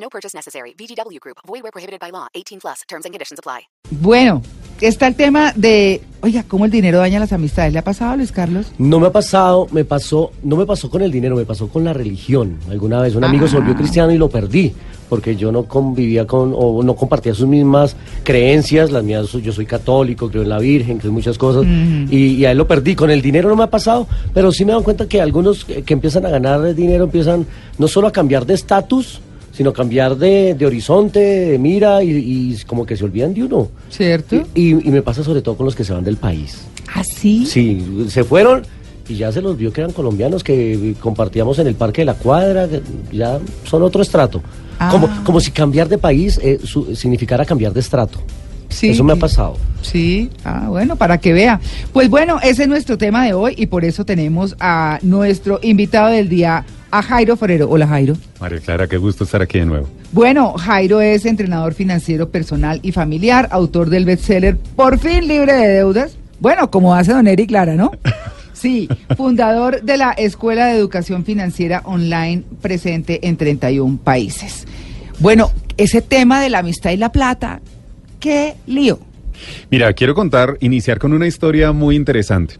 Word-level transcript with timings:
No 0.00 0.08
purchase 0.08 0.34
necessary. 0.34 0.74
VGW 0.78 1.18
Group. 1.20 1.38
Void 1.46 1.62
where 1.62 1.72
prohibited 1.72 2.00
by 2.00 2.10
law. 2.10 2.28
18 2.34 2.60
plus. 2.60 2.82
Terms 2.88 3.04
and 3.04 3.12
conditions 3.12 3.38
apply. 3.38 3.68
Bueno, 3.90 4.42
está 4.80 5.06
el 5.06 5.14
tema 5.14 5.52
de, 5.56 6.02
oiga, 6.20 6.44
¿cómo 6.46 6.66
el 6.66 6.70
dinero 6.70 6.98
daña 6.98 7.18
las 7.18 7.32
amistades? 7.32 7.72
¿Le 7.72 7.78
ha 7.78 7.84
pasado, 7.84 8.16
Luis 8.16 8.32
Carlos? 8.32 8.70
No 8.78 9.00
me 9.00 9.06
ha 9.06 9.12
pasado, 9.12 9.66
me 9.72 9.84
pasó, 9.84 10.30
no 10.42 10.56
me 10.56 10.66
pasó 10.66 10.90
con 10.90 11.02
el 11.02 11.10
dinero, 11.10 11.34
me 11.34 11.46
pasó 11.46 11.68
con 11.68 11.84
la 11.84 11.92
religión. 11.92 12.58
Alguna 12.70 13.00
vez 13.00 13.14
un 13.14 13.24
amigo 13.24 13.48
se 13.48 13.56
volvió 13.56 13.74
cristiano 13.74 14.12
y 14.12 14.18
lo 14.18 14.28
perdí, 14.28 14.74
porque 15.08 15.36
yo 15.36 15.50
no 15.50 15.64
convivía 15.64 16.26
con, 16.26 16.52
o 16.54 16.82
no 16.82 16.94
compartía 16.94 17.34
sus 17.34 17.48
mismas 17.48 17.96
creencias, 18.24 18.90
las 18.90 19.02
mías, 19.02 19.32
yo 19.32 19.52
soy 19.52 19.64
católico, 19.64 20.28
creo 20.28 20.42
en 20.42 20.50
la 20.50 20.58
Virgen, 20.58 20.98
creo 20.98 21.08
en 21.08 21.14
muchas 21.14 21.38
cosas, 21.38 21.64
y, 21.64 22.34
y 22.34 22.44
a 22.44 22.50
él 22.50 22.58
lo 22.58 22.68
perdí. 22.68 22.94
Con 22.94 23.10
el 23.10 23.22
dinero 23.22 23.48
no 23.48 23.56
me 23.56 23.64
ha 23.64 23.70
pasado, 23.70 24.06
pero 24.34 24.52
sí 24.52 24.66
me 24.66 24.72
dan 24.72 24.82
cuenta 24.82 25.08
que 25.08 25.22
algunos 25.22 25.64
que, 25.64 25.82
que 25.82 25.94
empiezan 25.94 26.26
a 26.26 26.28
ganar 26.28 26.74
dinero 26.74 27.04
empiezan 27.04 27.46
no 27.78 27.88
solo 27.88 28.06
a 28.06 28.12
cambiar 28.12 28.44
de 28.44 28.52
estatus, 28.52 29.22
sino 29.52 29.72
cambiar 29.72 30.16
de, 30.16 30.54
de 30.54 30.66
horizonte, 30.66 31.18
de 31.20 31.58
mira, 31.58 32.02
y, 32.02 32.10
y 32.10 32.56
como 32.66 32.86
que 32.86 32.96
se 32.96 33.04
olvidan 33.04 33.34
de 33.34 33.44
uno. 33.44 33.68
¿Cierto? 33.90 34.36
Y, 34.54 34.70
y 34.86 34.90
me 34.90 35.02
pasa 35.02 35.22
sobre 35.24 35.42
todo 35.42 35.56
con 35.56 35.66
los 35.66 35.74
que 35.74 35.84
se 35.84 35.92
van 35.92 36.04
del 36.04 36.16
país. 36.16 36.58
¿Ah, 36.94 37.02
sí? 37.04 37.44
Sí, 37.46 38.06
se 38.08 38.24
fueron 38.24 38.62
y 39.08 39.14
ya 39.16 39.32
se 39.32 39.40
los 39.40 39.56
vio 39.56 39.72
que 39.72 39.80
eran 39.80 39.92
colombianos, 39.92 40.44
que 40.44 40.94
compartíamos 41.00 41.58
en 41.58 41.66
el 41.66 41.74
Parque 41.74 42.02
de 42.02 42.06
la 42.06 42.14
Cuadra, 42.14 42.68
ya 43.10 43.38
son 43.64 43.82
otro 43.82 44.02
estrato. 44.02 44.42
Ah. 44.78 44.90
Como, 44.92 45.08
como 45.24 45.40
si 45.40 45.50
cambiar 45.50 45.88
de 45.88 45.98
país 45.98 46.38
eh, 46.42 46.60
su- 46.62 46.94
significara 46.94 47.44
cambiar 47.44 47.72
de 47.72 47.80
estrato. 47.80 48.20
Sí. 48.68 48.90
Eso 48.90 49.02
me 49.02 49.14
ha 49.14 49.16
pasado. 49.16 49.56
Sí, 49.80 50.28
ah, 50.44 50.66
bueno, 50.68 50.94
para 50.96 51.16
que 51.18 51.32
vea. 51.32 51.58
Pues 51.92 52.10
bueno, 52.10 52.38
ese 52.42 52.64
es 52.64 52.68
nuestro 52.68 52.98
tema 52.98 53.24
de 53.24 53.32
hoy 53.32 53.54
y 53.56 53.66
por 53.66 53.84
eso 53.84 54.04
tenemos 54.04 54.54
a 54.60 54.98
nuestro 55.02 55.58
invitado 55.62 56.08
del 56.12 56.28
día, 56.28 56.64
a 56.90 57.02
Jairo 57.02 57.36
Forero. 57.36 57.68
Hola, 57.68 57.86
Jairo. 57.86 58.16
María 58.40 58.60
Clara, 58.60 58.86
qué 58.86 58.96
gusto 58.96 59.24
estar 59.24 59.42
aquí 59.42 59.58
de 59.58 59.66
nuevo. 59.66 59.88
Bueno, 60.12 60.54
Jairo 60.54 61.00
es 61.00 61.26
entrenador 61.26 61.74
financiero 61.74 62.30
personal 62.30 62.80
y 62.82 62.92
familiar, 62.92 63.48
autor 63.50 63.90
del 63.90 64.04
bestseller 64.04 64.56
Por 64.56 64.98
fin 64.98 65.28
libre 65.28 65.52
de 65.52 65.68
deudas. 65.68 66.16
Bueno, 66.40 66.70
como 66.70 66.94
hace 66.94 67.12
Don 67.12 67.26
Eric 67.26 67.48
Clara, 67.48 67.74
¿no? 67.74 67.92
Sí, 68.54 68.88
fundador 69.16 69.82
de 69.82 69.96
la 69.96 70.10
Escuela 70.10 70.66
de 70.66 70.76
Educación 70.76 71.24
Financiera 71.24 71.80
Online 71.84 72.42
presente 72.60 73.28
en 73.28 73.36
31 73.36 73.98
países. 73.98 74.66
Bueno, 75.20 75.52
ese 75.76 76.02
tema 76.02 76.42
de 76.42 76.50
la 76.50 76.58
amistad 76.58 76.90
y 76.90 76.96
la 76.96 77.12
plata, 77.12 77.60
qué 78.18 78.56
lío. 78.66 78.98
Mira, 79.70 79.92
quiero 79.92 80.12
contar, 80.12 80.56
iniciar 80.58 80.98
con 80.98 81.12
una 81.12 81.28
historia 81.28 81.70
muy 81.70 81.94
interesante. 81.94 82.56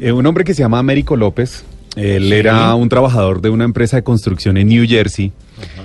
Eh, 0.00 0.10
un 0.10 0.24
hombre 0.24 0.44
que 0.44 0.54
se 0.54 0.62
llama 0.62 0.78
Américo 0.78 1.16
López, 1.16 1.64
él 1.96 2.32
era 2.32 2.74
un 2.74 2.88
trabajador 2.88 3.40
de 3.40 3.50
una 3.50 3.64
empresa 3.64 3.96
de 3.96 4.02
construcción 4.02 4.56
en 4.56 4.68
New 4.68 4.86
Jersey 4.88 5.32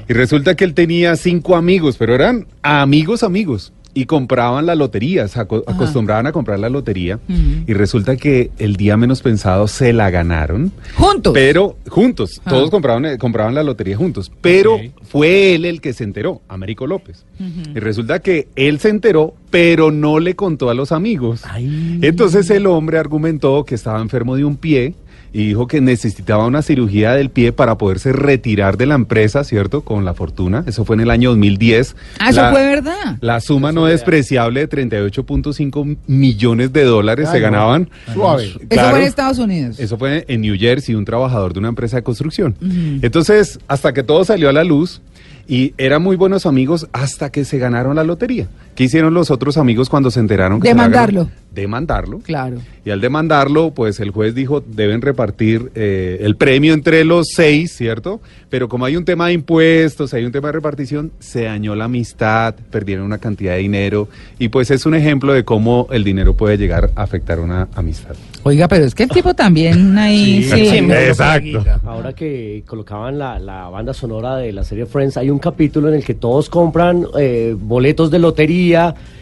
y 0.08 0.14
resulta 0.14 0.56
que 0.56 0.64
él 0.64 0.74
tenía 0.74 1.16
cinco 1.16 1.56
amigos, 1.56 1.98
pero 1.98 2.14
eran 2.16 2.48
amigos 2.62 3.24
amigos 3.24 3.74
y 3.98 4.06
compraban 4.08 4.66
la 4.66 4.76
lotería, 4.76 5.26
se 5.30 5.40
aco- 5.40 5.64
Ajá. 5.66 5.74
acostumbraban 5.78 6.28
a 6.28 6.34
comprar 6.34 6.60
la 6.60 6.68
lotería 6.70 7.18
y 7.66 7.72
resulta 7.74 8.18
que 8.18 8.52
el 8.58 8.76
día 8.76 8.98
menos 8.98 9.22
pensado 9.22 9.70
se 9.70 9.94
la 9.94 10.10
ganaron. 10.10 10.74
Juntos. 10.96 11.32
Pero 11.34 11.78
juntos, 11.88 12.42
Ah. 12.44 12.50
todos 12.50 12.70
compraban, 12.72 13.06
eh, 13.06 13.18
compraban 13.18 13.56
la 13.56 13.64
lotería 13.64 13.96
juntos. 13.96 14.30
Pero 14.42 14.78
fue 15.04 15.56
él 15.56 15.64
el 15.64 15.80
que 15.80 15.94
se 15.94 16.04
enteró, 16.04 16.42
Américo 16.50 16.88
López. 16.88 17.26
Y 17.74 17.80
resulta 17.80 18.20
que 18.20 18.50
él 18.58 18.80
se 18.80 18.90
enteró, 18.90 19.34
pero 19.50 19.92
no 19.92 20.20
le 20.20 20.36
contó 20.36 20.70
a 20.70 20.74
los 20.74 20.92
amigos. 20.92 21.44
Ay. 21.46 22.00
Entonces 22.02 22.50
el 22.50 22.68
hombre 22.68 22.98
argumentó 23.00 23.64
que 23.64 23.76
estaba 23.76 24.02
enfermo 24.02 24.36
de 24.36 24.44
un 24.44 24.58
pie 24.58 24.94
y 25.38 25.48
dijo 25.48 25.68
que 25.68 25.82
necesitaba 25.82 26.46
una 26.46 26.62
cirugía 26.62 27.12
del 27.14 27.30
pie 27.30 27.52
para 27.52 27.78
poderse 27.78 28.14
retirar 28.14 28.78
de 28.78 28.86
la 28.86 28.96
empresa, 28.96 29.44
¿cierto? 29.44 29.82
Con 29.82 30.06
la 30.06 30.14
fortuna. 30.14 30.64
Eso 30.66 30.86
fue 30.86 30.96
en 30.96 31.02
el 31.02 31.10
año 31.12 31.32
2010. 31.32 31.94
Ah, 32.20 32.30
eso 32.30 32.42
La- 32.42 32.52
fue 32.52 32.66
verdad. 32.66 33.18
La 33.20 33.42
suma 33.42 33.74
no 33.74 33.86
despreciable 33.86 34.62
de 34.62 34.70
38.5 34.70 35.98
millones 36.08 36.72
de 36.72 36.84
dólares 36.86 37.28
se 37.30 37.42
ganaban. 37.42 37.90
Suave. 38.14 38.46
Eso 38.70 38.90
fue 38.90 39.00
en 39.02 39.06
Estados 39.06 39.38
Unidos. 39.40 39.78
Eso 39.78 39.98
fue 39.98 40.24
en 40.30 40.40
New 40.40 40.56
Jersey, 40.58 40.96
un 40.96 41.04
trabajador 41.04 41.52
de 41.52 41.60
una 41.60 41.68
empresa 41.68 41.98
de 41.98 42.04
construcción. 42.04 42.56
Entonces, 43.02 43.60
hasta 43.68 43.92
que 43.94 44.04
todo 44.04 44.24
salió 44.24 44.48
a 44.48 44.54
la 44.54 44.64
luz 44.64 45.02
y 45.50 45.74
eran 45.78 46.02
muy 46.02 46.16
buenos 46.16 46.46
amigos 46.46 46.88
hasta 46.94 47.30
que 47.30 47.44
se 47.44 47.58
ganaron 47.58 47.98
la 47.98 48.06
lotería. 48.06 48.48
¿Qué 48.76 48.84
hicieron 48.84 49.14
los 49.14 49.32
otros 49.32 49.58
amigos 49.58 49.90
cuando 49.90 50.12
se 50.12 50.20
enteraron 50.20 50.60
que 50.60 50.68
se 50.68 50.76
la 50.76 50.84
Demandarlo. 50.84 51.30
Demandarlo. 51.52 52.20
Claro. 52.20 52.58
Y 52.84 52.90
al 52.90 53.00
demandarlo, 53.00 53.72
pues 53.72 54.02
el 54.02 54.12
juez 54.12 54.36
dijo, 54.36 54.62
deben 54.62 55.02
repartir 55.02 55.72
eh, 55.74 56.18
el 56.22 56.36
premio 56.36 56.74
entre 56.74 57.06
los 57.06 57.28
seis, 57.34 57.74
¿cierto? 57.74 58.20
Pero 58.50 58.68
como 58.68 58.84
hay 58.84 58.98
un 58.98 59.06
tema 59.06 59.28
de 59.28 59.34
impuestos, 59.34 60.14
hay 60.14 60.26
un 60.26 60.34
tema 60.34 60.50
de 60.50 60.52
repartición, 60.52 61.12
se 61.20 61.44
dañó 61.44 61.74
la 61.76 61.86
amistad, 61.86 62.56
perdieron 62.70 63.06
una 63.06 63.18
cantidad 63.18 63.54
de 63.54 63.60
dinero 63.60 64.10
y 64.38 64.50
pues 64.50 64.70
es 64.70 64.86
un 64.86 64.96
ejemplo 64.96 65.32
de 65.32 65.46
cómo 65.46 65.88
el 65.92 66.04
dinero 66.04 66.36
puede 66.36 66.58
llegar 66.58 66.92
a 66.96 67.04
afectar 67.04 67.40
una 67.40 67.70
amistad. 67.74 68.16
Oiga, 68.44 68.68
pero 68.68 68.86
es 68.86 68.94
que 68.94 69.04
el 69.04 69.10
tipo 69.10 69.34
también 69.34 69.98
ahí 69.98 70.44
sí. 70.44 70.66
Sí, 70.68 70.78
Exacto. 70.78 71.64
Ahora 71.86 72.14
que 72.14 72.64
colocaban 72.68 73.18
la, 73.18 73.40
la 73.40 73.70
banda 73.70 73.94
sonora 73.94 74.36
de 74.36 74.52
la 74.52 74.64
serie 74.64 74.86
Friends, 74.86 75.18
hay 75.18 75.30
un 75.30 75.40
capítulo 75.40 75.88
en 75.88 75.96
el 75.96 76.04
que 76.04 76.14
todos 76.14 76.50
compran 76.50 77.08
eh, 77.18 77.56
boletos 77.58 78.12
de 78.12 78.20
lotería 78.20 78.65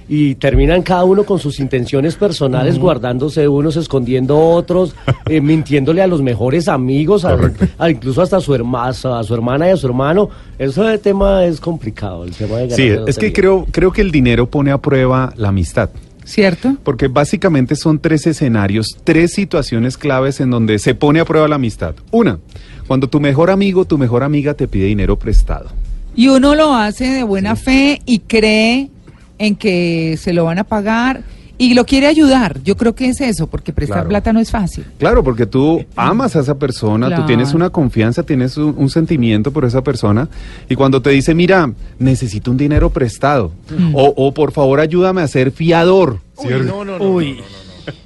y 0.08 0.36
terminan 0.36 0.81
cada 0.84 1.04
uno 1.06 1.24
con 1.24 1.40
sus 1.40 1.59
intenciones 1.59 2.16
personales, 2.16 2.78
guardándose 2.78 3.48
unos, 3.48 3.78
escondiendo 3.78 4.38
otros, 4.38 4.96
eh, 5.30 5.40
mintiéndole 5.42 6.02
a 6.02 6.08
los 6.08 6.22
mejores 6.22 6.68
amigos, 6.68 7.24
a- 7.26 7.31
Correcto. 7.36 7.66
a 7.78 7.90
incluso 7.90 8.22
hasta 8.22 8.38
a 8.38 8.42
su, 8.42 8.54
herma- 8.54 8.90
a 8.90 9.24
su 9.24 9.34
hermana 9.34 9.68
y 9.68 9.72
a 9.72 9.78
su 9.78 9.88
hermano. 9.88 10.30
Ese 10.59 10.98
tema 10.98 11.46
es 11.46 11.59
complicado, 11.59 12.26
el 12.26 12.31
tema 12.31 12.58
de 12.58 12.72
Sí, 12.72 12.90
es 13.08 13.18
que 13.18 13.31
creo, 13.31 13.66
creo 13.72 13.92
que 13.92 14.02
el 14.02 14.12
dinero 14.12 14.50
pone 14.50 14.72
a 14.72 14.78
prueba 14.78 15.34
la 15.38 15.50
amistad. 15.50 15.90
¿Cierto? 16.25 16.78
Porque 16.84 17.10
básicamente 17.10 17.75
son 17.75 18.00
tres 18.00 18.25
escenarios, 18.28 18.98
tres 19.04 19.34
situaciones 19.34 19.98
claves 19.98 20.40
en 20.40 20.52
donde 20.52 20.80
se 20.80 20.96
pone 20.96 21.20
a 21.20 21.25
prueba 21.25 21.50
la 21.50 21.56
amistad. 21.56 21.96
Una, 22.12 22.40
cuando 22.88 23.08
tu 23.10 23.20
mejor 23.20 23.50
amigo, 23.52 23.84
tu 23.84 23.98
mejor 23.98 24.24
amiga 24.24 24.54
te 24.54 24.70
pide 24.70 24.86
dinero 24.86 25.20
prestado. 25.20 25.70
Y 26.16 26.30
uno 26.30 26.56
lo 26.56 26.74
hace 26.75 27.08
de 27.10 27.24
buena 27.24 27.58
fe 27.58 28.02
y 28.06 28.20
cree 28.20 28.90
en 29.38 29.56
que 29.56 30.18
se 30.20 30.34
lo 30.34 30.46
van 30.46 30.60
a 30.60 30.64
pagar 30.64 31.22
y 31.58 31.76
lo 31.76 31.86
quiere 31.86 32.08
ayudar. 32.08 32.62
Yo 32.64 32.76
creo 32.76 32.96
que 32.96 33.08
es 33.10 33.22
eso, 33.22 33.48
porque 33.48 33.72
prestar 33.72 33.98
Claro. 34.00 34.10
plata 34.10 34.34
no 34.34 34.40
es 34.40 34.50
fácil. 34.52 34.86
Claro, 34.98 35.24
porque 35.24 35.46
tú 35.46 35.86
amas 35.96 36.36
a 36.36 36.40
esa 36.42 36.56
persona, 36.58 37.08
Claro. 37.08 37.22
tú 37.22 37.28
tienes 37.28 37.54
una 37.54 37.70
confianza, 37.70 38.24
tienes 38.24 38.58
un, 38.58 38.74
un 38.78 38.90
sentimiento 38.90 39.52
por 39.54 39.64
esa 39.64 39.84
persona 39.84 40.28
y 40.68 40.76
cuando 40.76 41.02
te 41.02 41.12
dice, 41.12 41.36
mira, 41.36 41.72
necesito 42.00 42.50
un 42.52 42.58
dinero 42.58 42.90
prestado 42.90 43.52
Mm. 43.78 43.96
o, 43.96 44.14
o, 44.18 44.34
por 44.34 44.52
favor 44.52 44.80
ayúdame 44.80 45.22
a 45.22 45.28
ser 45.28 45.52
fiador. 45.52 46.20
¿cierto? 46.38 46.84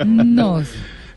No. 0.06 0.62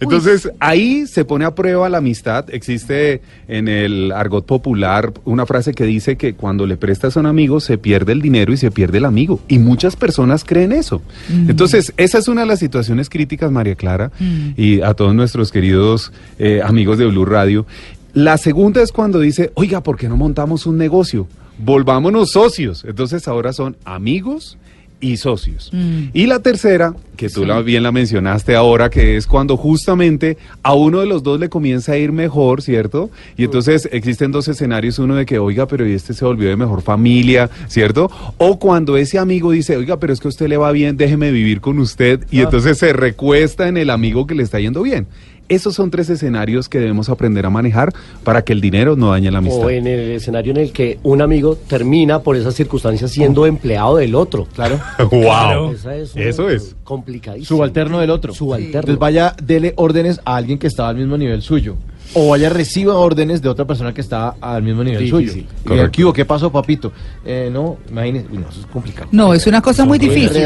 Entonces 0.00 0.50
ahí 0.59 1.06
se 1.06 1.25
pone 1.25 1.44
a 1.44 1.55
prueba 1.55 1.88
la 1.88 1.99
amistad. 1.99 2.47
Existe 2.50 3.21
en 3.49 3.69
el 3.69 4.12
argot 4.12 4.47
popular 4.47 5.12
una 5.25 5.47
frase 5.47 5.75
que 5.75 5.84
dice 5.84 6.16
que 6.16 6.34
cuando 6.34 6.66
le 6.66 6.77
prestas 6.77 7.16
a 7.16 7.21
un 7.21 7.27
amigo 7.27 7.61
se 7.61 7.78
pierde 7.78 8.12
el 8.12 8.23
dinero 8.23 8.52
y 8.52 8.56
se 8.56 8.70
pierde 8.70 8.99
el 8.99 9.05
amigo. 9.05 9.41
Y 9.49 9.58
muchas 9.58 9.97
personas 9.97 10.44
creen 10.44 10.73
eso. 10.73 11.02
Entonces 11.49 11.93
esa 11.97 12.19
es 12.19 12.29
una 12.29 12.43
de 12.43 12.47
las 12.47 12.58
situaciones 12.58 13.08
críticas, 13.11 13.52
María 13.52 13.75
Clara, 13.75 14.11
y 14.56 14.81
a 14.81 14.94
todos 14.94 15.14
nuestros 15.14 15.52
queridos 15.52 16.12
eh, 16.38 16.62
amigos 16.64 16.99
de 16.99 17.06
Blue 17.06 17.26
Radio. 17.26 17.67
La 18.12 18.38
segunda 18.38 18.82
es 18.82 18.91
cuando 18.91 19.20
dice, 19.20 19.53
oiga, 19.55 19.82
¿por 19.82 19.96
qué 19.96 20.08
no 20.08 20.17
montamos 20.17 20.67
un 20.67 20.76
negocio? 20.79 21.29
Volvámonos 21.58 22.32
socios. 22.32 22.85
Entonces 22.88 23.29
ahora 23.29 23.53
son 23.53 23.76
amigos 23.85 24.56
y 25.00 25.17
socios. 25.17 25.70
Mm. 25.73 26.05
Y 26.12 26.26
la 26.26 26.41
tercera, 26.41 26.94
que 27.17 27.29
tú 27.29 27.44
la, 27.44 27.61
bien 27.61 27.82
la 27.82 27.93
mencionaste 27.93 28.55
ahora, 28.55 28.91
que 28.91 29.17
es 29.17 29.26
cuando 29.26 29.56
justamente 29.56 30.38
a 30.62 30.75
uno 30.75 31.00
de 31.00 31.06
los 31.06 31.23
dos 31.23 31.41
le 31.41 31.49
comienza 31.49 31.93
a 31.93 31.97
ir 31.97 32.12
mejor, 32.12 32.62
¿cierto? 32.62 33.11
Y 33.37 33.44
entonces 33.44 33.88
existen 33.93 34.32
dos 34.32 34.49
escenarios, 34.49 34.99
uno 34.99 35.14
de 35.14 35.26
que, 35.26 35.38
oiga, 35.38 35.67
pero 35.67 35.87
y 35.87 35.93
este 35.93 36.14
se 36.14 36.25
volvió 36.25 36.49
de 36.49 36.56
mejor 36.56 36.82
familia, 36.82 37.50
¿cierto? 37.69 38.11
O 38.38 38.58
cuando 38.58 38.97
ese 38.97 39.19
amigo 39.19 39.50
dice, 39.52 39.76
oiga, 39.76 39.99
pero 39.99 40.12
es 40.12 40.20
que 40.20 40.29
a 40.29 40.31
usted 40.31 40.49
le 40.49 40.56
va 40.56 40.73
bien, 40.73 40.97
déjeme 40.97 41.31
vivir 41.31 41.61
con 41.61 41.79
usted, 41.79 42.26
y 42.31 42.41
entonces 42.41 42.79
se 42.79 42.93
recuesta 42.93 43.69
en 43.69 43.76
el 43.76 43.91
amigo 43.91 44.26
que 44.26 44.35
le 44.35 44.43
está 44.43 44.61
yendo 44.61 44.82
bien. 44.82 45.06
Esos 45.50 45.75
son 45.75 45.91
tres 45.91 46.08
escenarios 46.08 46.69
que 46.70 46.79
debemos 46.79 47.11
aprender 47.11 47.44
a 47.44 47.50
manejar 47.50 47.93
para 48.25 48.43
que 48.43 48.55
el 48.55 48.61
dinero 48.62 48.97
no 48.97 49.11
dañe 49.11 49.31
la 49.31 49.38
amistad. 49.38 49.67
O 49.67 49.69
en 49.70 49.87
el 49.87 50.12
escenario 50.12 50.52
en 50.52 50.56
el 50.58 50.73
que 50.73 50.99
un 51.02 51.20
amigo 51.20 51.56
termina 51.56 52.20
por 52.20 52.37
esas 52.37 52.55
circunstancias 52.55 53.11
siendo 53.11 53.44
empleado 53.44 53.97
del 53.97 54.14
otro. 54.14 54.47
Claro. 54.55 54.81
¡Wow! 55.11 55.73
Esa 55.75 55.94
es 55.97 56.17
Eso 56.17 56.49
es. 56.49 56.75
complicadísimo. 56.85 57.47
Subalterno 57.56 57.99
del 58.00 58.11
otro. 58.11 58.32
Subalterno. 58.32 58.79
Entonces 58.79 58.99
vaya, 58.99 59.35
dele 59.43 59.75
órdenes 59.76 60.20
a 60.25 60.37
alguien 60.37 60.58
que 60.58 60.67
estaba 60.69 60.88
al 60.88 60.97
mismo 60.97 61.19
nivel 61.19 61.43
suyo. 61.43 61.76
O 62.14 62.31
vaya, 62.31 62.49
reciba 62.49 62.96
órdenes 62.96 63.41
de 63.41 63.49
otra 63.49 63.67
persona 63.67 63.94
que 63.94 64.00
está 64.00 64.35
al 64.41 64.62
mismo 64.64 64.82
nivel 64.82 65.05
Difícil. 65.05 65.31
suyo. 65.31 65.43
Y 65.64 65.69
Correcto. 65.69 65.87
aquí, 65.87 66.03
¿o 66.03 66.12
¿qué 66.12 66.25
pasó, 66.25 66.50
papito? 66.50 66.93
Eh, 67.25 67.50
no, 67.53 67.76
imagínese. 67.88 68.26
No, 68.32 68.49
eso 68.49 68.61
es 68.61 68.67
complicado. 68.67 69.08
No, 69.12 69.32
es 69.35 69.46
una 69.46 69.61
cosa 69.61 69.85
muy 69.85 69.99
Muy 69.99 70.08
difícil. 70.08 70.43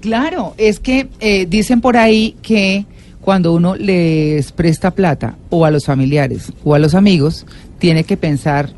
Claro, 0.00 0.54
es 0.58 0.80
que 0.80 1.08
eh, 1.20 1.46
dicen 1.46 1.80
por 1.80 1.96
ahí 1.96 2.36
que 2.42 2.84
cuando 3.22 3.54
uno 3.54 3.76
les 3.76 4.52
presta 4.52 4.90
plata 4.90 5.36
o 5.48 5.64
a 5.64 5.70
los 5.70 5.86
familiares 5.86 6.52
o 6.64 6.74
a 6.74 6.78
los 6.78 6.94
amigos, 6.94 7.46
tiene 7.78 8.04
que 8.04 8.16
pensar 8.16 8.70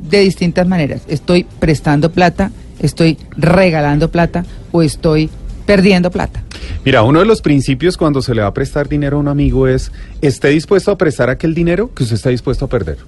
de 0.00 0.20
distintas 0.20 0.66
maneras. 0.66 1.02
Estoy 1.08 1.46
prestando 1.58 2.10
plata, 2.10 2.50
estoy 2.80 3.18
regalando 3.36 4.10
plata 4.10 4.44
o 4.72 4.82
estoy 4.82 5.30
perdiendo 5.66 6.10
plata. 6.10 6.42
Mira, 6.84 7.02
uno 7.02 7.20
de 7.20 7.26
los 7.26 7.42
principios 7.42 7.96
cuando 7.96 8.22
se 8.22 8.34
le 8.34 8.42
va 8.42 8.48
a 8.48 8.54
prestar 8.54 8.88
dinero 8.88 9.18
a 9.18 9.20
un 9.20 9.28
amigo 9.28 9.68
es, 9.68 9.92
esté 10.22 10.48
dispuesto 10.48 10.90
a 10.90 10.98
prestar 10.98 11.28
aquel 11.28 11.54
dinero 11.54 11.92
que 11.92 12.04
usted 12.04 12.16
está 12.16 12.30
dispuesto 12.30 12.64
a 12.64 12.68
perder. 12.68 12.98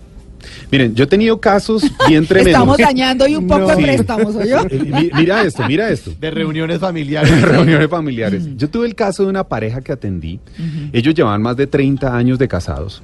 Miren, 0.71 0.95
yo 0.95 1.05
he 1.05 1.07
tenido 1.07 1.41
casos 1.41 1.83
bien 2.09 2.27
tremendos. 2.29 2.53
Estamos 2.53 2.79
dañando 2.79 3.25
hoy 3.25 3.37
un 3.37 3.47
poco 3.47 3.61
No. 3.61 3.67
de 3.69 3.83
préstamos, 3.83 4.35
¿o 4.35 4.45
yo? 4.45 4.61
Eh, 4.69 4.81
mi- 4.85 5.11
Mira 5.19 5.43
esto, 5.43 5.65
mira 5.67 5.89
esto. 5.91 6.13
De 6.21 6.31
reuniones 6.31 6.79
familiares. 6.81 7.43
reuniones 7.43 7.89
familiares. 7.89 8.45
Yo 8.57 8.69
tuve 8.69 8.87
el 8.87 8.95
caso 8.95 9.25
de 9.25 9.31
una 9.31 9.45
pareja 9.45 9.81
que 9.81 9.93
atendí. 9.93 10.41
Ellos 10.93 11.15
llevaban 11.15 11.43
más 11.43 11.57
de 11.57 11.67
30 11.67 12.17
años 12.17 12.39
de 12.39 12.49
casados. 12.49 13.03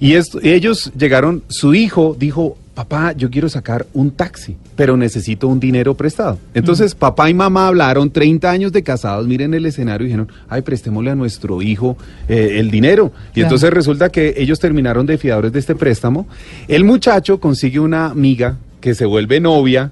Y 0.00 0.14
esto- 0.14 0.40
ellos 0.42 0.90
llegaron, 0.98 1.42
su 1.48 1.74
hijo 1.74 2.16
dijo, 2.18 2.56
papá, 2.74 3.12
yo 3.12 3.30
quiero 3.30 3.48
sacar 3.48 3.86
un 3.92 4.10
taxi, 4.12 4.56
pero 4.76 4.96
necesito 4.96 5.46
un 5.48 5.60
dinero 5.60 5.94
prestado. 5.94 6.38
Entonces, 6.54 6.94
papá 6.94 7.28
y 7.28 7.34
mamá 7.34 7.66
hablaron 7.68 8.10
30 8.10 8.50
años 8.50 8.72
de 8.72 8.82
casados, 8.82 9.26
miren 9.26 9.52
el 9.54 9.66
escenario 9.66 10.04
y 10.06 10.08
dijeron, 10.08 10.28
ay, 10.48 10.62
prestémosle 10.62 11.10
a 11.10 11.14
nuestro 11.14 11.60
hijo 11.62 11.96
eh, 12.28 12.56
el 12.58 12.70
dinero. 12.70 13.12
Y 13.30 13.34
Claro. 13.34 13.46
entonces 13.48 13.70
resulta 13.70 14.08
que 14.10 14.34
ellos 14.38 14.58
terminaron 14.58 15.04
de 15.06 15.18
fiadores 15.18 15.52
de 15.52 15.58
este 15.58 15.74
préstamo. 15.74 16.26
El 16.68 16.84
muchacho 16.84 17.38
consigue 17.40 17.78
una 17.80 18.06
amiga 18.06 18.56
que 18.80 18.94
se 18.94 19.04
vuelve 19.04 19.38
novia. 19.40 19.90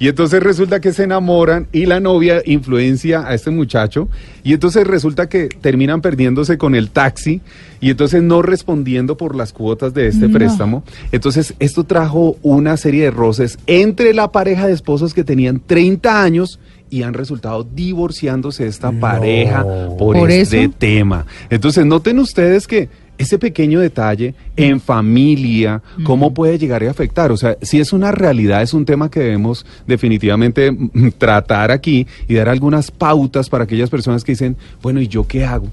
Y 0.00 0.06
entonces 0.08 0.40
resulta 0.42 0.80
que 0.80 0.92
se 0.92 1.02
enamoran 1.04 1.66
y 1.72 1.86
la 1.86 1.98
novia 1.98 2.40
influencia 2.46 3.26
a 3.26 3.34
este 3.34 3.50
muchacho 3.50 4.08
y 4.44 4.52
entonces 4.52 4.86
resulta 4.86 5.28
que 5.28 5.48
terminan 5.48 6.00
perdiéndose 6.02 6.56
con 6.56 6.76
el 6.76 6.90
taxi 6.90 7.40
y 7.80 7.90
entonces 7.90 8.22
no 8.22 8.40
respondiendo 8.42 9.16
por 9.16 9.34
las 9.34 9.52
cuotas 9.52 9.94
de 9.94 10.06
este 10.06 10.28
No. 10.28 10.38
préstamo. 10.38 10.84
Entonces 11.10 11.54
esto 11.58 11.82
trajo 11.82 12.36
una 12.42 12.76
serie 12.76 13.04
de 13.04 13.10
roces 13.10 13.58
entre 13.66 14.14
la 14.14 14.30
pareja 14.30 14.68
de 14.68 14.72
esposos 14.74 15.14
que 15.14 15.24
tenían 15.24 15.60
30 15.66 16.22
años 16.22 16.60
y 16.90 17.02
han 17.02 17.12
resultado 17.14 17.64
divorciándose 17.64 18.66
esta 18.66 18.92
pareja 18.92 19.64
por, 19.98 20.16
¿Por 20.16 20.30
este 20.30 20.62
eso? 20.64 20.72
tema. 20.78 21.26
Entonces 21.50 21.84
noten 21.84 22.18
ustedes 22.20 22.66
que 22.68 22.88
ese 23.18 23.38
pequeño 23.38 23.80
detalle 23.80 24.34
en 24.56 24.80
familia, 24.80 25.82
¿cómo 26.04 26.32
puede 26.32 26.58
llegar 26.58 26.82
a 26.84 26.90
afectar? 26.90 27.32
O 27.32 27.36
sea, 27.36 27.56
si 27.60 27.80
es 27.80 27.92
una 27.92 28.12
realidad, 28.12 28.62
es 28.62 28.72
un 28.72 28.84
tema 28.84 29.10
que 29.10 29.20
debemos 29.20 29.66
definitivamente 29.86 30.74
tratar 31.18 31.70
aquí 31.70 32.06
y 32.28 32.34
dar 32.34 32.48
algunas 32.48 32.90
pautas 32.90 33.48
para 33.48 33.64
aquellas 33.64 33.90
personas 33.90 34.24
que 34.24 34.32
dicen, 34.32 34.56
bueno, 34.80 35.00
¿y 35.00 35.08
yo 35.08 35.26
qué 35.26 35.44
hago? 35.44 35.68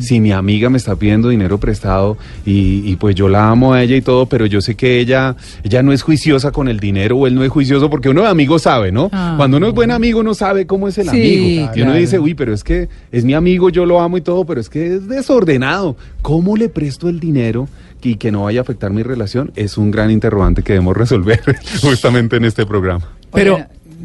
Si 0.00 0.20
mi 0.20 0.32
amiga 0.32 0.70
me 0.70 0.78
está 0.78 0.96
pidiendo 0.96 1.28
dinero 1.28 1.58
prestado 1.58 2.16
y, 2.46 2.82
y 2.90 2.96
pues 2.96 3.14
yo 3.14 3.28
la 3.28 3.50
amo 3.50 3.72
a 3.74 3.82
ella 3.82 3.96
y 3.96 4.02
todo, 4.02 4.26
pero 4.26 4.46
yo 4.46 4.60
sé 4.60 4.74
que 4.74 4.98
ella, 5.00 5.36
ella 5.62 5.82
no 5.82 5.92
es 5.92 6.02
juiciosa 6.02 6.50
con 6.52 6.68
el 6.68 6.80
dinero 6.80 7.16
o 7.18 7.26
él 7.26 7.34
no 7.34 7.44
es 7.44 7.50
juicioso 7.50 7.90
porque 7.90 8.08
uno 8.08 8.22
de 8.22 8.28
amigo 8.28 8.58
sabe, 8.58 8.92
¿no? 8.92 9.10
Ah. 9.12 9.34
Cuando 9.36 9.56
uno 9.58 9.68
es 9.68 9.74
buen 9.74 9.90
amigo, 9.90 10.20
uno 10.20 10.34
sabe 10.34 10.66
cómo 10.66 10.88
es 10.88 10.98
el 10.98 11.08
Sí, 11.08 11.10
amigo. 11.10 11.46
Y 11.48 11.58
uno 11.58 11.70
claro. 11.72 11.92
dice, 11.94 12.18
uy, 12.18 12.34
pero 12.34 12.52
es 12.54 12.64
que 12.64 12.88
es 13.12 13.24
mi 13.24 13.34
amigo, 13.34 13.68
yo 13.70 13.86
lo 13.86 14.00
amo 14.00 14.16
y 14.18 14.20
todo, 14.20 14.44
pero 14.44 14.60
es 14.60 14.68
que 14.68 14.94
es 14.96 15.08
desordenado. 15.08 15.96
¿Cómo 16.22 16.56
le 16.56 16.68
presto 16.68 17.08
el 17.08 17.20
dinero 17.20 17.68
y 18.02 18.16
que 18.16 18.30
no 18.32 18.44
vaya 18.44 18.60
a 18.60 18.62
afectar 18.62 18.90
mi 18.92 19.02
relación? 19.02 19.52
Es 19.56 19.76
un 19.78 19.90
gran 19.90 20.10
interrogante 20.10 20.62
que 20.62 20.72
debemos 20.74 20.96
resolver 20.96 21.40
justamente 21.82 22.36
en 22.36 22.44
este 22.44 22.64
programa. 22.66 23.04
Pero- 23.32 23.58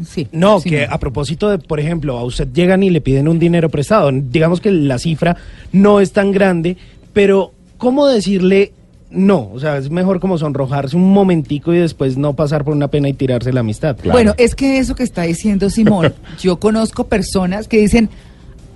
sí, 0.06 0.28
No, 0.32 0.60
sí, 0.60 0.70
que 0.70 0.84
a 0.84 0.98
propósito 0.98 1.48
de, 1.48 1.58
por 1.58 1.80
ejemplo, 1.80 2.18
a 2.18 2.24
usted 2.24 2.48
llegan 2.52 2.82
y 2.82 2.90
le 2.90 3.00
piden 3.00 3.28
un 3.28 3.38
dinero 3.38 3.68
prestado. 3.68 4.10
Digamos 4.12 4.60
que 4.60 4.70
la 4.70 4.98
cifra 4.98 5.36
no 5.72 6.00
es 6.00 6.12
tan 6.12 6.32
grande, 6.32 6.76
pero 7.12 7.52
¿cómo 7.78 8.06
decirle 8.06 8.72
no? 9.10 9.50
O 9.52 9.58
sea, 9.58 9.76
es 9.76 9.90
mejor 9.90 10.20
como 10.20 10.38
sonrojarse 10.38 10.96
un 10.96 11.12
momentico 11.12 11.74
y 11.74 11.78
después 11.78 12.16
no 12.16 12.34
pasar 12.34 12.64
por 12.64 12.74
una 12.74 12.88
pena 12.88 13.08
y 13.08 13.12
tirarse 13.12 13.52
la 13.52 13.60
amistad. 13.60 13.96
Bueno, 14.04 14.34
es 14.38 14.54
que 14.54 14.78
eso 14.78 14.94
que 14.94 15.02
está 15.02 15.22
diciendo 15.22 15.68
Simón, 15.68 16.14
yo 16.40 16.58
conozco 16.60 17.04
personas 17.04 17.66
que 17.66 17.78
dicen, 17.78 18.08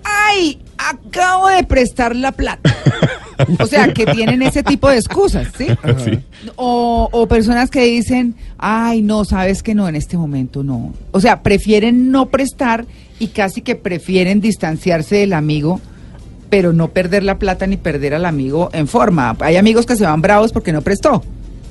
ay, 0.03 0.61
acabo 0.77 1.49
de 1.49 1.65
prestar 1.65 2.17
la 2.17 2.33
plata. 2.33 2.75
O 3.61 3.67
sea, 3.67 3.93
que 3.93 4.07
tienen 4.07 4.43
ese 4.43 4.63
tipo 4.63 4.89
de 4.89 4.97
excusas, 4.99 5.49
¿sí? 5.57 5.67
Sí. 6.05 6.19
O, 6.57 7.09
o 7.13 7.27
personas 7.29 7.71
que 7.71 7.83
dicen, 7.85 8.35
ay, 8.59 9.03
no, 9.03 9.25
sabes 9.25 9.63
que 9.63 9.75
no, 9.75 9.89
en 9.89 9.97
este 9.97 10.17
momento 10.17 10.63
no. 10.63 10.93
O 11.13 11.21
sea, 11.21 11.43
prefieren 11.43 12.11
no 12.11 12.27
prestar 12.27 12.85
y 13.19 13.29
casi 13.29 13.63
que 13.63 13.75
prefieren 13.77 14.41
distanciarse 14.41 15.17
del 15.17 15.33
amigo, 15.33 15.81
pero 16.51 16.73
no 16.73 16.89
perder 16.89 17.23
la 17.23 17.39
plata 17.39 17.67
ni 17.67 17.77
perder 17.77 18.15
al 18.15 18.27
amigo 18.27 18.71
en 18.73 18.87
forma. 18.89 19.37
Hay 19.41 19.57
amigos 19.57 19.87
que 19.87 19.97
se 19.97 20.05
van 20.05 20.21
bravos 20.21 20.53
porque 20.53 20.73
no 20.73 20.83
prestó, 20.83 21.23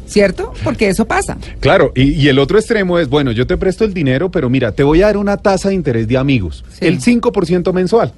¿cierto? 0.05 0.53
Porque 0.63 0.89
eso 0.89 1.05
pasa. 1.05 1.37
Claro, 1.59 1.91
y, 1.95 2.13
y 2.13 2.27
el 2.27 2.39
otro 2.39 2.57
extremo 2.57 2.99
es, 2.99 3.07
bueno, 3.09 3.31
yo 3.31 3.47
te 3.47 3.55
presto 3.57 3.85
el 3.85 3.93
dinero, 3.93 4.29
pero 4.31 4.49
mira, 4.49 4.71
te 4.71 4.83
voy 4.83 5.01
a 5.01 5.05
dar 5.07 5.17
una 5.17 5.37
tasa 5.37 5.69
de 5.69 5.75
interés 5.75 6.07
de 6.07 6.17
amigos, 6.17 6.63
Sí. 6.79 6.85
el 6.87 6.99
5% 6.99 7.71
mensual. 7.73 8.13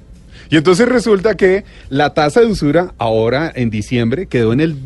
Y 0.50 0.56
entonces 0.56 0.88
resulta 0.88 1.34
que 1.36 1.64
la 1.88 2.14
tasa 2.14 2.40
de 2.40 2.46
usura 2.46 2.94
ahora 2.98 3.50
en 3.54 3.70
diciembre 3.70 4.26
quedó 4.26 4.52
en 4.52 4.60
el 4.60 4.84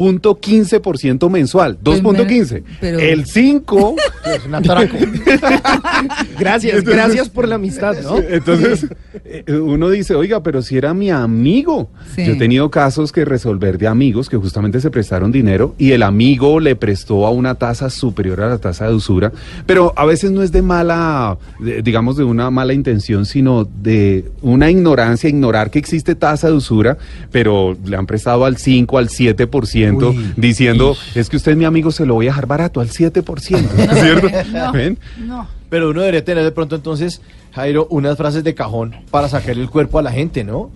2.15% 0.00 1.28
mensual, 1.28 1.76
Pues, 1.82 2.02
2.15. 2.02 2.62
pero- 2.80 2.98
El 2.98 3.26
5 3.26 3.96
Es 4.34 4.46
un 4.46 4.54
atraco. 4.54 4.96
Gracias, 6.38 6.82
gracias 6.84 7.28
por 7.28 7.46
la 7.48 7.56
amistad, 7.56 7.94
¿no? 8.02 8.16
Entonces, 8.18 8.86
eh, 9.24 9.44
uno 9.52 9.90
dice, 9.90 10.14
oiga, 10.14 10.42
pero 10.42 10.62
si 10.62 10.76
era 10.76 10.94
mi 10.94 11.10
amigo. 11.10 11.90
Sí. 12.14 12.24
Yo 12.24 12.32
he 12.32 12.36
tenido 12.36 12.70
casos 12.70 13.12
que 13.12 13.24
resolver 13.24 13.78
de 13.78 13.86
amigos 13.86 14.28
que 14.28 14.36
justamente 14.36 14.80
se 14.80 14.90
prestaron 14.90 15.32
dinero 15.32 15.74
y 15.78 15.92
el 15.92 16.02
amigo 16.02 16.60
le 16.60 16.76
prestó 16.76 17.26
a 17.26 17.30
una 17.30 17.54
tasa 17.56 17.90
superior 17.90 18.40
a 18.40 18.48
la 18.48 18.58
tasa 18.58 18.86
de 18.88 18.94
usura, 18.94 19.32
pero 19.66 19.92
a 19.96 20.04
veces 20.06 20.30
no 20.30 20.42
es 20.42 20.52
de 20.52 20.62
mala, 20.62 21.36
de- 21.58 21.82
digamos, 21.82 22.16
de 22.16 22.24
una 22.24 22.50
mala 22.50 22.72
intención, 22.72 23.26
sino 23.26 23.64
de 23.64 24.30
una 24.42 24.70
ignorancia, 24.70 25.28
ignorar 25.28 25.70
que 25.70 25.78
existe 25.78 26.14
tasa 26.14 26.48
de 26.48 26.54
usura, 26.54 26.96
pero 27.30 27.76
le 27.84 27.96
han 27.96 28.06
prestado 28.06 28.44
al 28.44 28.56
5, 28.56 28.98
al 28.98 29.08
7%, 29.08 29.89
Uy. 29.96 30.32
diciendo, 30.36 30.96
es 31.14 31.28
que 31.28 31.36
usted 31.36 31.52
es 31.52 31.58
mi 31.58 31.64
amigo, 31.64 31.90
se 31.90 32.06
lo 32.06 32.14
voy 32.14 32.26
a 32.26 32.30
dejar 32.30 32.46
barato, 32.46 32.80
al 32.80 32.88
7%, 32.88 33.22
¿cierto? 34.00 34.28
No. 34.52 34.72
¿Ven? 34.72 34.98
No. 35.18 35.48
Pero 35.68 35.90
uno 35.90 36.00
debería 36.00 36.24
tener 36.24 36.42
de 36.42 36.50
pronto 36.50 36.74
entonces, 36.74 37.22
Jairo, 37.52 37.86
unas 37.90 38.16
frases 38.16 38.42
de 38.42 38.54
cajón 38.54 38.94
para 39.10 39.28
sacarle 39.28 39.62
el 39.62 39.70
cuerpo 39.70 40.00
a 40.00 40.02
la 40.02 40.10
gente, 40.10 40.42
¿no? 40.42 40.70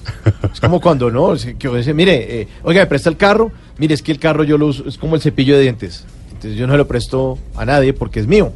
Es 0.53 0.61
como 0.61 0.81
cuando 0.81 1.11
no, 1.11 1.35
que 1.59 1.69
uno 1.69 1.79
dice, 1.79 1.93
mire, 1.93 2.43
eh, 2.43 2.49
oiga, 2.63 2.81
me 2.83 2.87
presta 2.87 3.11
el 3.11 3.17
carro, 3.17 3.51
mire, 3.79 3.95
es 3.95 4.03
que 4.03 4.13
el 4.13 4.21
carro 4.21 4.45
yo 4.45 4.57
lo 4.57 4.67
uso, 4.67 4.89
es 4.89 4.97
como 4.97 5.17
el 5.17 5.21
cepillo 5.21 5.57
de 5.57 5.63
dientes. 5.63 6.05
Entonces 6.29 6.57
yo 6.57 6.67
no 6.67 6.75
se 6.75 6.79
lo 6.79 6.87
presto 6.87 7.39
a 7.57 7.65
nadie 7.65 7.93
porque 7.93 8.21
es 8.21 8.27
mío. 8.27 8.53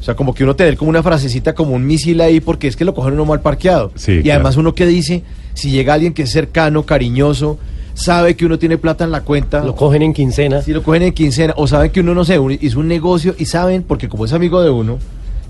O 0.00 0.04
sea, 0.04 0.16
como 0.16 0.34
que 0.34 0.42
uno 0.42 0.56
tener 0.56 0.76
como 0.76 0.88
una 0.88 1.02
frasecita, 1.02 1.54
como 1.54 1.74
un 1.74 1.86
misil 1.86 2.20
ahí, 2.22 2.40
porque 2.40 2.66
es 2.66 2.74
que 2.74 2.84
lo 2.84 2.94
cogen 2.94 3.12
uno 3.12 3.24
mal 3.24 3.40
parqueado. 3.40 3.92
Sí, 3.94 4.12
y 4.12 4.22
claro. 4.22 4.40
además 4.40 4.56
uno 4.56 4.74
que 4.74 4.86
dice, 4.86 5.22
si 5.54 5.70
llega 5.70 5.94
alguien 5.94 6.12
que 6.12 6.22
es 6.22 6.30
cercano, 6.30 6.84
cariñoso, 6.84 7.58
sabe 7.94 8.34
que 8.36 8.46
uno 8.46 8.58
tiene 8.58 8.78
plata 8.78 9.04
en 9.04 9.10
la 9.10 9.20
cuenta. 9.22 9.62
Lo 9.64 9.74
cogen 9.74 10.02
en 10.02 10.12
quincena. 10.12 10.62
Si 10.62 10.72
lo 10.72 10.82
cogen 10.82 11.02
en 11.02 11.12
quincena, 11.12 11.54
o 11.56 11.66
saben 11.66 11.90
que 11.90 12.00
uno, 12.00 12.14
no 12.14 12.24
sé, 12.24 12.38
un- 12.38 12.58
hizo 12.60 12.80
un 12.80 12.88
negocio 12.88 13.34
y 13.38 13.44
saben, 13.46 13.82
porque 13.82 14.08
como 14.08 14.24
es 14.24 14.32
amigo 14.32 14.62
de 14.62 14.70
uno, 14.70 14.98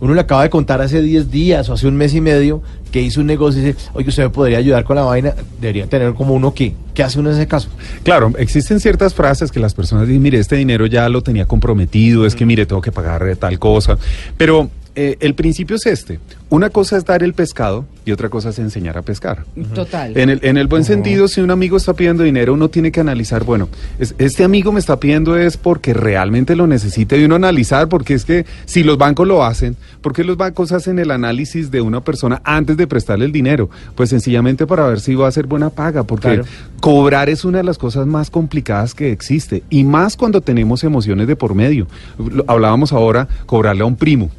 uno 0.01 0.15
le 0.15 0.21
acaba 0.21 0.43
de 0.43 0.51
contar 0.51 0.81
hace 0.81 1.01
10 1.01 1.31
días 1.31 1.69
o 1.69 1.75
hace 1.75 1.87
un 1.87 1.95
mes 1.95 2.13
y 2.15 2.21
medio 2.21 2.61
que 2.91 3.01
hizo 3.01 3.21
un 3.21 3.27
negocio 3.27 3.63
y 3.63 3.67
dice, 3.67 3.79
oye, 3.95 4.09
usted 4.09 4.25
me 4.25 4.31
podría 4.31 4.59
ayudar 4.59 4.83
con 4.83 4.97
la 4.97 5.03
vaina, 5.03 5.33
debería 5.61 5.87
tener 5.87 6.13
como 6.15 6.35
uno 6.35 6.53
que, 6.53 6.75
¿qué 6.93 7.05
hace 7.05 7.21
uno 7.21 7.31
en 7.31 7.37
ese 7.37 7.47
caso? 7.47 7.69
Claro, 8.03 8.33
existen 8.37 8.81
ciertas 8.81 9.15
frases 9.15 9.53
que 9.53 9.61
las 9.61 9.75
personas 9.75 10.09
dicen, 10.09 10.21
mire, 10.21 10.41
este 10.41 10.57
dinero 10.57 10.87
ya 10.87 11.09
lo 11.09 11.23
tenía 11.23 11.47
comprometido, 11.47 12.27
es 12.27 12.35
que 12.35 12.45
mire, 12.45 12.67
tengo 12.67 12.83
que 12.83 12.91
pagar 12.91 13.37
tal 13.37 13.59
cosa. 13.61 13.97
Pero 14.37 14.69
eh, 14.95 15.17
el 15.21 15.35
principio 15.35 15.77
es 15.77 15.87
este. 15.87 16.19
Una 16.51 16.69
cosa 16.69 16.99
es 16.99 17.05
dar 17.07 17.23
el 17.23 17.33
pescado 17.33 17.87
y 18.05 18.13
otra 18.13 18.29
cosa 18.29 18.51
es 18.51 18.59
enseñar 18.59 18.99
a 18.99 19.03
pescar. 19.03 19.45
Total. 19.75 20.15
En 20.19 20.29
el, 20.29 20.41
en 20.43 20.59
el 20.59 20.67
buen 20.67 20.85
sentido, 20.85 21.27
si 21.29 21.41
un 21.41 21.51
amigo 21.51 21.79
está 21.79 21.95
pidiendo 21.95 22.25
dinero, 22.25 22.53
uno 22.53 22.69
tiene 22.69 22.93
que 22.93 23.01
analizar, 23.01 23.43
bueno, 23.45 23.69
es- 23.99 24.15
este 24.19 24.45
amigo 24.45 24.71
me 24.71 24.81
está 24.81 25.01
pidiendo 25.01 25.39
es 25.39 25.57
porque 25.57 25.95
realmente 25.95 26.55
lo 26.55 26.67
necesita 26.67 27.17
y 27.17 27.25
uno 27.25 27.37
analizar, 27.37 27.89
porque 27.89 28.13
es 28.13 28.27
que 28.27 28.45
si 28.67 28.83
los 28.83 28.99
bancos 28.99 29.27
lo 29.27 29.43
hacen, 29.45 29.77
¿por 30.03 30.13
qué 30.13 30.25
los 30.25 30.37
bancos 30.37 30.73
hacen 30.73 30.99
el 30.99 31.11
análisis 31.11 31.71
de 31.71 31.81
una 31.81 32.03
persona 32.03 32.43
antes 32.45 32.77
de 32.77 32.87
prestarle 32.87 33.25
el 33.25 33.33
dinero? 33.33 33.71
Pues 33.95 34.11
sencillamente 34.11 34.67
para 34.67 34.87
ver 34.87 35.01
si 35.01 35.15
va 35.15 35.25
a 35.27 35.29
hacer 35.29 35.47
buena 35.47 35.71
paga, 35.71 36.03
porque 36.03 36.29
Claro. 36.29 36.45
cobrar 36.81 37.31
es 37.31 37.47
una 37.47 37.59
de 37.59 37.65
las 37.65 37.79
cosas 37.79 38.07
más 38.07 38.29
complicadas 38.29 38.95
que 38.95 39.11
existe, 39.11 39.63
y 39.71 39.85
más 39.85 40.17
cuando 40.17 40.43
tenemos 40.43 40.85
emociones 40.85 41.27
de 41.29 41.37
por 41.37 41.55
medio. 41.55 41.87
Lo- 42.19 42.45
Hablábamos 42.47 42.93
ahora, 42.93 43.27
cobrarle 43.47 43.83
a 43.85 43.87
un 43.87 43.97
primo. 43.97 44.31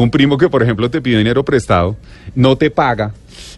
Un 0.00 0.10
primo 0.10 0.38
que, 0.38 0.48
por 0.48 0.62
ejemplo, 0.62 0.90
te 0.90 1.02
pide 1.02 1.18
dinero 1.18 1.44
prestado, 1.44 1.94
no 2.34 2.56
te 2.56 2.70
paga, 2.70 3.12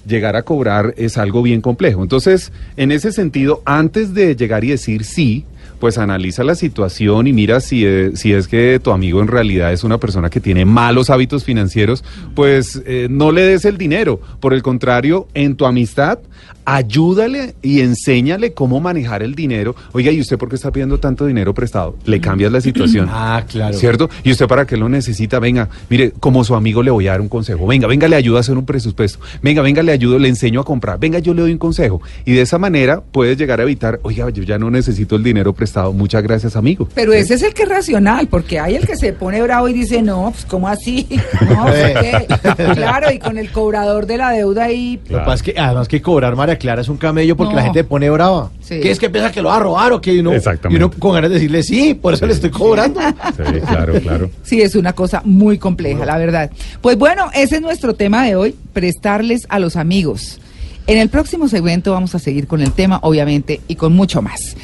llegar 0.04 0.34
a 0.34 0.42
cobrar 0.42 0.92
es 0.96 1.16
algo 1.16 1.40
bien 1.40 1.60
complejo. 1.60 2.02
Entonces, 2.02 2.50
en 2.76 2.90
ese 2.90 3.12
sentido, 3.12 3.62
antes 3.64 4.12
de 4.12 4.34
llegar 4.34 4.64
y 4.64 4.70
decir 4.70 5.04
sí, 5.04 5.44
pues 5.78 5.98
analiza 5.98 6.42
la 6.42 6.56
situación 6.56 7.28
y 7.28 7.32
mira 7.32 7.60
si, 7.60 7.86
eh, 7.86 8.10
si 8.14 8.32
es 8.32 8.48
que 8.48 8.80
tu 8.82 8.90
amigo 8.90 9.20
en 9.20 9.28
realidad 9.28 9.72
es 9.72 9.84
una 9.84 9.98
persona 9.98 10.30
que 10.30 10.40
tiene 10.40 10.64
malos 10.64 11.10
hábitos 11.10 11.44
financieros, 11.44 12.02
pues 12.34 12.82
eh, 12.86 13.06
no 13.08 13.30
le 13.30 13.42
des 13.42 13.64
el 13.64 13.78
dinero. 13.78 14.20
Por 14.40 14.52
el 14.52 14.64
contrario, 14.64 15.28
en 15.34 15.54
tu 15.54 15.64
amistad, 15.64 16.18
ayúdale 16.64 17.54
y 17.62 17.80
enséñale 17.80 18.52
cómo 18.52 18.80
manejar 18.80 19.22
el 19.22 19.34
dinero. 19.34 19.74
Oiga, 19.92 20.10
¿y 20.10 20.20
usted 20.20 20.38
por 20.38 20.48
qué 20.48 20.56
está 20.56 20.70
pidiendo 20.70 20.98
tanto 20.98 21.26
dinero 21.26 21.54
prestado? 21.54 21.96
Le 22.04 22.20
cambias 22.20 22.52
la 22.52 22.60
situación. 22.60 23.08
Ah, 23.24 23.44
claro. 23.46 23.76
¿Cierto? 23.76 24.10
¿Y 24.24 24.32
usted 24.32 24.46
para 24.46 24.66
qué 24.66 24.76
lo 24.76 24.88
necesita? 24.88 25.38
Venga, 25.38 25.68
mire, 25.88 26.12
como 26.18 26.42
su 26.44 26.54
amigo 26.54 26.82
le 26.82 26.90
voy 26.90 27.06
a 27.08 27.12
dar 27.12 27.20
un 27.20 27.28
consejo. 27.28 27.66
Venga, 27.66 27.86
venga, 27.86 28.08
le 28.08 28.16
ayudo 28.16 28.38
a 28.38 28.40
hacer 28.40 28.56
un 28.56 28.64
presupuesto. 28.64 29.20
Venga, 29.42 29.62
venga, 29.62 29.82
le 29.82 29.92
ayudo, 29.92 30.18
le 30.18 30.28
enseño 30.28 30.60
a 30.60 30.64
comprar. 30.64 30.98
Venga, 30.98 31.18
yo 31.18 31.34
le 31.34 31.42
doy 31.42 31.52
un 31.52 31.58
consejo. 31.58 32.00
Y 32.24 32.32
de 32.32 32.42
esa 32.42 32.58
manera 32.58 33.00
puedes 33.00 33.36
llegar 33.36 33.60
a 33.60 33.62
evitar, 33.62 34.00
oiga, 34.02 34.28
yo 34.30 34.42
ya 34.42 34.58
no 34.58 34.70
necesito 34.70 35.16
el 35.16 35.22
dinero 35.22 35.52
prestado. 35.52 35.92
Muchas 35.92 36.22
gracias, 36.22 36.56
amigo. 36.56 36.88
Pero 36.94 37.12
ese 37.12 37.34
es 37.34 37.42
el 37.42 37.54
que 37.54 37.62
es 37.62 37.68
racional, 37.68 38.26
porque 38.28 38.58
hay 38.58 38.76
el 38.76 38.86
que 38.86 38.96
se 38.96 39.12
pone 39.12 39.40
bravo 39.42 39.68
y 39.68 39.72
dice, 39.72 40.02
no, 40.02 40.30
pues 40.32 40.44
¿cómo 40.44 40.68
así? 40.68 41.06
No, 41.48 41.66
¿qué? 41.66 42.26
Claro, 42.74 43.12
y 43.12 43.18
con 43.18 43.38
el 43.38 43.50
cobrador 43.50 44.06
de 44.06 44.16
la 44.16 44.30
deuda 44.30 44.64
ahí, 44.64 45.00
Lo 45.08 45.18
que 45.18 45.24
pasa 45.24 45.34
es 45.34 45.42
que 45.42 45.54
además 45.58 45.88
que 45.88 46.00
cobrar 46.00 46.34
María 46.36 46.51
Clara 46.58 46.82
es 46.82 46.88
un 46.88 46.96
camello 46.96 47.36
porque 47.36 47.52
No. 47.54 47.56
la 47.60 47.64
gente 47.64 47.84
pone 47.84 48.08
brava. 48.10 48.50
Sí. 48.60 48.80
¿Qué 48.80 48.90
es 48.90 48.98
que 48.98 49.10
piensa 49.10 49.30
que 49.32 49.42
lo 49.42 49.48
va 49.48 49.56
a 49.56 49.60
robar 49.60 49.92
o 49.92 50.00
que 50.00 50.18
uno, 50.20 50.32
Exactamente. 50.32 50.80
y 50.80 50.84
uno 50.84 50.90
con 50.98 51.12
ganas 51.14 51.30
de 51.30 51.34
decirle 51.34 51.62
sí, 51.62 51.94
por 51.94 52.14
eso 52.14 52.26
le 52.26 52.32
estoy 52.32 52.50
cobrando? 52.50 53.00
Sí, 53.00 53.60
claro, 53.66 53.94
claro. 54.00 54.30
sí 54.42 54.60
es 54.62 54.74
una 54.74 54.92
cosa 54.92 55.22
muy 55.24 55.58
compleja, 55.58 56.04
la 56.04 56.18
verdad. 56.18 56.50
Pues 56.80 56.96
bueno, 56.98 57.30
ese 57.34 57.56
es 57.56 57.60
nuestro 57.62 57.94
tema 57.94 58.24
de 58.26 58.36
hoy, 58.36 58.54
prestarles 58.72 59.46
a 59.48 59.58
los 59.58 59.76
amigos. 59.76 60.38
En 60.86 60.98
el 60.98 61.08
próximo 61.08 61.48
segmento 61.48 61.92
vamos 61.92 62.14
a 62.14 62.18
seguir 62.18 62.46
con 62.46 62.60
el 62.60 62.72
tema, 62.72 62.98
obviamente, 63.02 63.60
y 63.68 63.76
con 63.76 63.92
mucho 63.94 64.20
más. 64.22 64.56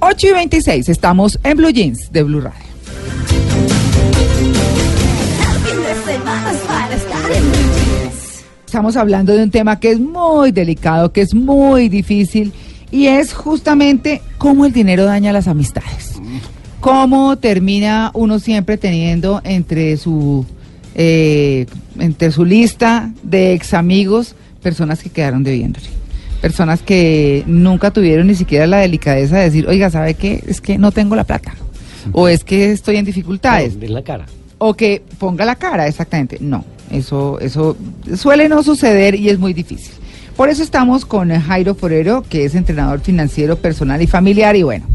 8 0.00 0.26
y 0.28 0.32
26, 0.32 0.88
estamos 0.88 1.38
en 1.42 1.56
Blue 1.56 1.70
Jeans 1.70 2.10
de 2.12 2.22
Blue 2.22 2.40
Radio. 2.40 2.62
Estamos 8.74 8.96
hablando 8.96 9.32
de 9.32 9.44
un 9.44 9.52
tema 9.52 9.78
que 9.78 9.92
es 9.92 10.00
muy 10.00 10.50
delicado, 10.50 11.12
que 11.12 11.20
es 11.20 11.32
muy 11.32 11.88
difícil 11.88 12.52
y 12.90 13.06
es 13.06 13.32
justamente 13.32 14.20
cómo 14.36 14.66
el 14.66 14.72
dinero 14.72 15.04
daña 15.04 15.32
las 15.32 15.46
amistades. 15.46 16.20
Cómo 16.80 17.38
termina 17.38 18.10
uno 18.14 18.40
siempre 18.40 18.76
teniendo 18.76 19.40
entre 19.44 19.96
su 19.96 20.44
eh, 20.96 21.66
entre 22.00 22.32
su 22.32 22.44
lista 22.44 23.12
de 23.22 23.52
ex 23.52 23.74
amigos 23.74 24.34
personas 24.60 25.04
que 25.04 25.10
quedaron 25.10 25.44
debiéndole. 25.44 25.86
Personas 26.40 26.82
que 26.82 27.44
nunca 27.46 27.92
tuvieron 27.92 28.26
ni 28.26 28.34
siquiera 28.34 28.66
la 28.66 28.78
delicadeza 28.78 29.36
de 29.36 29.44
decir, 29.44 29.68
oiga, 29.68 29.88
¿sabe 29.88 30.14
qué? 30.14 30.42
Es 30.48 30.60
que 30.60 30.78
no 30.78 30.90
tengo 30.90 31.14
la 31.14 31.22
plata. 31.22 31.54
O 32.10 32.26
es 32.26 32.42
que 32.42 32.72
estoy 32.72 32.96
en 32.96 33.04
dificultades. 33.04 33.76
La 33.88 34.02
cara. 34.02 34.26
O 34.58 34.74
que 34.74 35.00
ponga 35.20 35.44
la 35.44 35.54
cara, 35.54 35.86
exactamente. 35.86 36.38
No, 36.40 36.64
eso, 36.94 37.38
eso 37.40 37.76
suele 38.16 38.48
no 38.48 38.62
suceder 38.62 39.14
y 39.14 39.28
es 39.28 39.38
muy 39.38 39.52
difícil. 39.52 39.92
Por 40.36 40.48
eso 40.48 40.62
estamos 40.62 41.04
con 41.04 41.30
Jairo 41.30 41.74
Forero, 41.74 42.24
que 42.28 42.44
es 42.44 42.54
entrenador 42.54 43.00
financiero 43.00 43.56
personal 43.56 44.02
y 44.02 44.06
familiar 44.06 44.56
y 44.56 44.64
bueno, 44.64 44.86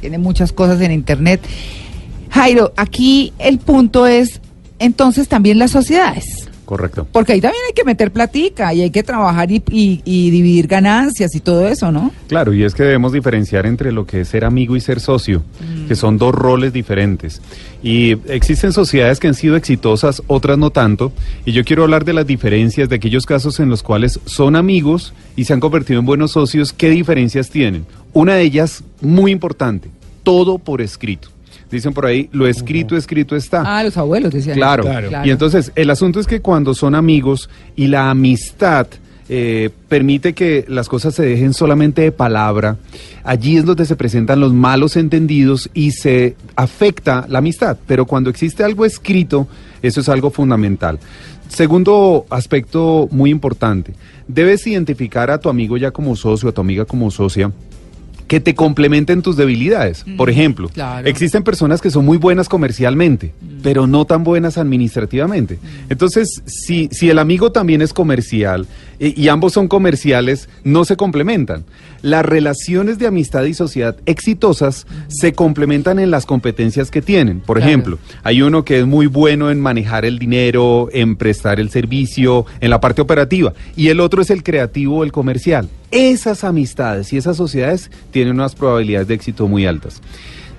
tiene 0.00 0.18
muchas 0.18 0.52
cosas 0.52 0.80
en 0.80 0.90
internet. 0.90 1.40
Jairo, 2.30 2.72
aquí 2.76 3.32
el 3.38 3.58
punto 3.58 4.06
es 4.06 4.40
entonces 4.78 5.28
también 5.28 5.58
las 5.58 5.70
sociedades. 5.70 6.47
Correcto. 6.68 7.06
Porque 7.10 7.32
ahí 7.32 7.40
también 7.40 7.62
hay 7.66 7.72
que 7.72 7.82
meter 7.82 8.10
platica 8.12 8.74
y 8.74 8.82
hay 8.82 8.90
que 8.90 9.02
trabajar 9.02 9.50
y, 9.50 9.62
y- 9.70 10.02
y 10.04 10.28
dividir 10.30 10.66
ganancias 10.66 11.34
y 11.34 11.40
todo 11.40 11.66
eso, 11.66 11.90
¿no? 11.90 12.12
Claro, 12.26 12.52
y 12.52 12.62
es 12.62 12.74
que 12.74 12.82
debemos 12.82 13.14
diferenciar 13.14 13.64
entre 13.64 13.90
lo 13.90 14.04
que 14.04 14.20
es 14.20 14.28
ser 14.28 14.44
amigo 14.44 14.76
y 14.76 14.80
ser 14.82 15.00
socio, 15.00 15.42
que 15.88 15.94
son 15.96 16.18
dos 16.18 16.34
roles 16.34 16.74
diferentes. 16.74 17.40
Y 17.82 18.18
existen 18.30 18.74
sociedades 18.74 19.18
que 19.18 19.28
han 19.28 19.34
sido 19.34 19.56
exitosas, 19.56 20.22
otras 20.26 20.58
no 20.58 20.68
tanto, 20.68 21.10
y 21.46 21.52
yo 21.52 21.64
quiero 21.64 21.84
hablar 21.84 22.04
de 22.04 22.12
las 22.12 22.26
diferencias 22.26 22.90
de 22.90 22.96
aquellos 22.96 23.24
casos 23.24 23.60
en 23.60 23.70
los 23.70 23.82
cuales 23.82 24.20
son 24.26 24.54
amigos 24.54 25.14
y 25.36 25.44
se 25.46 25.54
han 25.54 25.60
convertido 25.60 26.00
en 26.00 26.04
buenos 26.04 26.32
socios, 26.32 26.74
¿qué 26.74 26.90
diferencias 26.90 27.48
tienen? 27.48 27.86
Una 28.12 28.34
de 28.34 28.42
ellas, 28.42 28.84
muy 29.00 29.32
importante, 29.32 29.88
todo 30.22 30.58
por 30.58 30.82
escrito. 30.82 31.30
Dicen 31.70 31.92
por 31.92 32.06
ahí, 32.06 32.28
lo 32.32 32.46
escrito, 32.46 32.96
escrito 32.96 33.36
está. 33.36 33.62
Ah, 33.64 33.82
los 33.82 33.96
abuelos 33.96 34.32
decían. 34.32 34.56
Claro. 34.56 34.84
eso. 34.90 35.10
Y 35.24 35.30
entonces, 35.30 35.72
el 35.74 35.90
asunto 35.90 36.18
es 36.20 36.26
que 36.26 36.40
cuando 36.40 36.74
son 36.74 36.94
amigos 36.94 37.50
y 37.76 37.88
la 37.88 38.10
amistad 38.10 38.86
eh, 39.30 39.68
permite 39.88 40.32
que 40.32 40.64
las 40.68 40.88
cosas 40.88 41.14
se 41.14 41.22
dejen 41.22 41.52
solamente 41.52 42.00
de 42.00 42.12
palabra, 42.12 42.78
allí 43.24 43.58
es 43.58 43.66
donde 43.66 43.84
se 43.84 43.94
presentan 43.94 44.40
los 44.40 44.54
malos 44.54 44.96
entendidos 44.96 45.68
y 45.74 45.90
se 45.90 46.34
afecta 46.56 47.26
la 47.28 47.40
amistad. 47.40 47.76
Pero 47.86 48.06
cuando 48.06 48.30
existe 48.30 48.64
algo 48.64 48.86
escrito, 48.86 49.46
eso 49.82 50.00
es 50.00 50.08
algo 50.08 50.30
fundamental. 50.30 50.98
Segundo 51.48 52.26
aspecto 52.30 53.08
muy 53.10 53.30
importante, 53.30 53.94
debes 54.26 54.66
identificar 54.66 55.30
a 55.30 55.38
tu 55.38 55.50
amigo 55.50 55.76
ya 55.76 55.90
como 55.90 56.16
socio, 56.16 56.48
a 56.48 56.52
tu 56.52 56.62
amiga 56.62 56.86
como 56.86 57.10
socia, 57.10 57.52
que 58.28 58.40
te 58.40 58.54
complementen 58.54 59.22
tus 59.22 59.36
debilidades. 59.36 60.04
Por 60.16 60.30
ejemplo, 60.30 60.68
claro. 60.68 61.08
existen 61.08 61.42
personas 61.42 61.80
que 61.80 61.90
son 61.90 62.04
muy 62.04 62.18
buenas 62.18 62.48
comercialmente, 62.48 63.32
pero 63.62 63.86
no 63.86 64.04
tan 64.04 64.22
buenas 64.22 64.58
administrativamente. 64.58 65.58
Entonces, 65.88 66.42
si, 66.46 66.88
si 66.92 67.08
el 67.08 67.18
amigo 67.18 67.50
también 67.50 67.80
es 67.80 67.94
comercial 67.94 68.66
eh, 69.00 69.14
y 69.16 69.28
ambos 69.28 69.54
son 69.54 69.66
comerciales, 69.66 70.48
no 70.62 70.84
se 70.84 70.96
complementan. 70.96 71.64
Las 72.02 72.24
relaciones 72.24 72.98
de 72.98 73.06
amistad 73.08 73.44
y 73.44 73.54
sociedad 73.54 73.96
exitosas 74.06 74.86
se 75.08 75.32
complementan 75.32 75.98
en 75.98 76.10
las 76.10 76.26
competencias 76.26 76.90
que 76.90 77.02
tienen. 77.02 77.40
Por 77.40 77.56
Claro. 77.58 77.68
ejemplo, 77.70 77.98
hay 78.22 78.42
uno 78.42 78.64
que 78.64 78.78
es 78.80 78.86
muy 78.86 79.06
bueno 79.06 79.50
en 79.50 79.60
manejar 79.60 80.04
el 80.04 80.18
dinero, 80.18 80.88
en 80.92 81.16
prestar 81.16 81.58
el 81.58 81.70
servicio, 81.70 82.46
en 82.60 82.70
la 82.70 82.80
parte 82.80 83.02
operativa, 83.02 83.52
y 83.76 83.88
el 83.88 84.00
otro 84.00 84.22
es 84.22 84.30
el 84.30 84.42
creativo 84.42 84.98
o 84.98 85.04
el 85.04 85.12
comercial. 85.12 85.68
Esas 85.90 86.44
amistades 86.44 87.12
y 87.12 87.16
esas 87.16 87.36
sociedades 87.36 87.90
tienen 88.10 88.34
unas 88.34 88.54
probabilidades 88.54 89.08
de 89.08 89.14
éxito 89.14 89.48
muy 89.48 89.66
altas. 89.66 90.00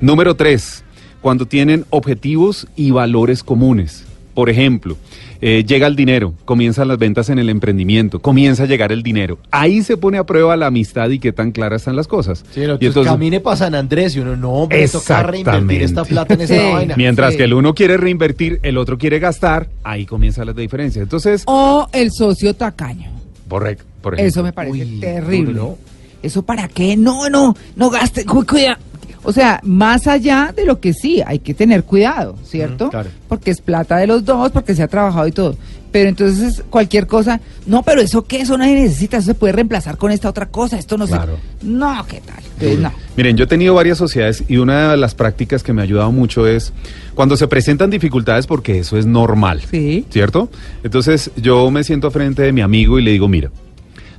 Número 0.01 0.35
tres, 0.35 0.83
cuando 1.21 1.45
tienen 1.45 1.85
objetivos 1.89 2.67
y 2.75 2.91
valores 2.91 3.43
comunes. 3.43 4.05
Por 4.33 4.49
ejemplo, 4.49 4.95
eh, 5.41 5.63
llega 5.65 5.87
el 5.87 5.95
dinero, 5.95 6.33
comienzan 6.45 6.87
las 6.87 6.97
ventas 6.97 7.29
en 7.29 7.39
el 7.39 7.49
emprendimiento, 7.49 8.19
comienza 8.19 8.63
a 8.63 8.65
llegar 8.65 8.91
el 8.91 9.03
dinero. 9.03 9.37
Ahí 9.51 9.81
se 9.83 9.97
pone 9.97 10.17
a 10.17 10.25
prueba 10.25 10.55
la 10.57 10.67
amistad 10.67 11.09
y 11.09 11.19
qué 11.19 11.31
tan 11.31 11.51
claras 11.51 11.81
están 11.81 11.95
las 11.95 12.07
cosas. 12.07 12.43
Sí, 12.51 12.61
Y 12.79 12.85
es, 12.85 12.93
camine 12.95 13.39
para 13.39 13.55
San 13.57 13.75
Andrés 13.75 14.15
y 14.15 14.19
uno 14.19 14.35
no, 14.35 14.67
me 14.67 14.87
toca 14.87 15.23
reinvertir 15.23 15.81
esta 15.83 16.03
plata 16.05 16.33
en 16.35 16.41
esa 16.41 16.55
Sí. 16.55 16.71
vaina. 16.73 16.95
Mientras 16.97 17.31
Sí. 17.31 17.37
que 17.37 17.43
el 17.45 17.53
uno 17.53 17.73
quiere 17.73 17.97
reinvertir, 17.97 18.59
el 18.63 18.77
otro 18.77 18.97
quiere 18.97 19.19
gastar, 19.19 19.67
ahí 19.83 20.05
comienza 20.05 20.43
la 20.45 20.53
diferencia. 20.53 21.01
Entonces, 21.01 21.43
O 21.45 21.87
el 21.93 22.11
socio 22.11 22.53
tacaño. 22.53 23.11
correcto, 23.47 23.83
por 24.01 24.13
ejemplo. 24.13 24.29
Eso 24.29 24.43
me 24.43 24.53
parece 24.53 24.73
Uy, 24.83 24.99
terrible. 24.99 25.53
duro, 25.53 25.63
¿no? 25.69 25.77
¿Eso 26.21 26.43
para 26.43 26.67
qué? 26.67 26.97
No, 26.97 27.29
no, 27.29 27.55
no 27.77 27.89
gaste, 27.89 28.25
cu- 28.25 28.45
cuida. 28.45 28.77
O 29.23 29.31
sea, 29.33 29.59
más 29.63 30.07
allá 30.07 30.53
de 30.55 30.65
lo 30.65 30.79
que 30.79 30.93
sí, 30.93 31.21
hay 31.25 31.39
que 31.39 31.53
tener 31.53 31.83
cuidado, 31.83 32.35
¿cierto? 32.45 32.87
Mm, 32.87 32.89
claro. 32.89 33.09
Porque 33.27 33.51
es 33.51 33.61
plata 33.61 33.97
de 33.97 34.07
los 34.07 34.23
dos, 34.25 34.51
porque 34.51 34.75
se 34.75 34.83
ha 34.83 34.87
trabajado 34.87 35.27
y 35.27 35.31
todo. 35.31 35.55
Pero 35.91 36.07
entonces 36.07 36.63
cualquier 36.69 37.07
cosa, 37.07 37.41
no, 37.65 37.81
pero 37.81 37.99
eso 37.99 38.23
qué, 38.25 38.41
eso 38.41 38.55
nadie 38.57 38.75
necesita, 38.75 39.17
eso 39.17 39.25
se 39.27 39.33
puede 39.33 39.53
reemplazar 39.53 39.97
con 39.97 40.11
esta 40.11 40.29
otra 40.29 40.45
cosa, 40.45 40.77
esto 40.77 40.97
no 40.99 41.07
Claro. 41.07 41.37
se... 41.61 41.65
No, 41.65 42.05
¿qué 42.07 42.21
tal? 42.21 42.43
Entonces, 42.53 42.79
no. 42.79 42.91
Miren, 43.17 43.35
yo 43.35 43.45
he 43.45 43.47
tenido 43.47 43.73
varias 43.73 43.97
sociedades 43.97 44.43
y 44.47 44.57
una 44.57 44.91
de 44.91 44.97
las 44.97 45.15
prácticas 45.15 45.63
que 45.63 45.73
me 45.73 45.81
ha 45.81 45.85
ayudado 45.85 46.11
mucho 46.11 46.45
es 46.45 46.71
cuando 47.15 47.35
se 47.37 47.47
presentan 47.47 47.89
dificultades, 47.89 48.45
porque 48.45 48.77
eso 48.79 48.97
es 48.97 49.07
normal, 49.07 49.61
Sí. 49.69 50.05
¿cierto? 50.11 50.49
Entonces 50.83 51.31
yo 51.37 51.71
me 51.71 51.83
siento 51.83 52.11
frente 52.11 52.43
de 52.43 52.51
mi 52.51 52.61
amigo 52.61 52.99
y 52.99 53.01
le 53.01 53.11
digo, 53.11 53.27
mira, 53.27 53.49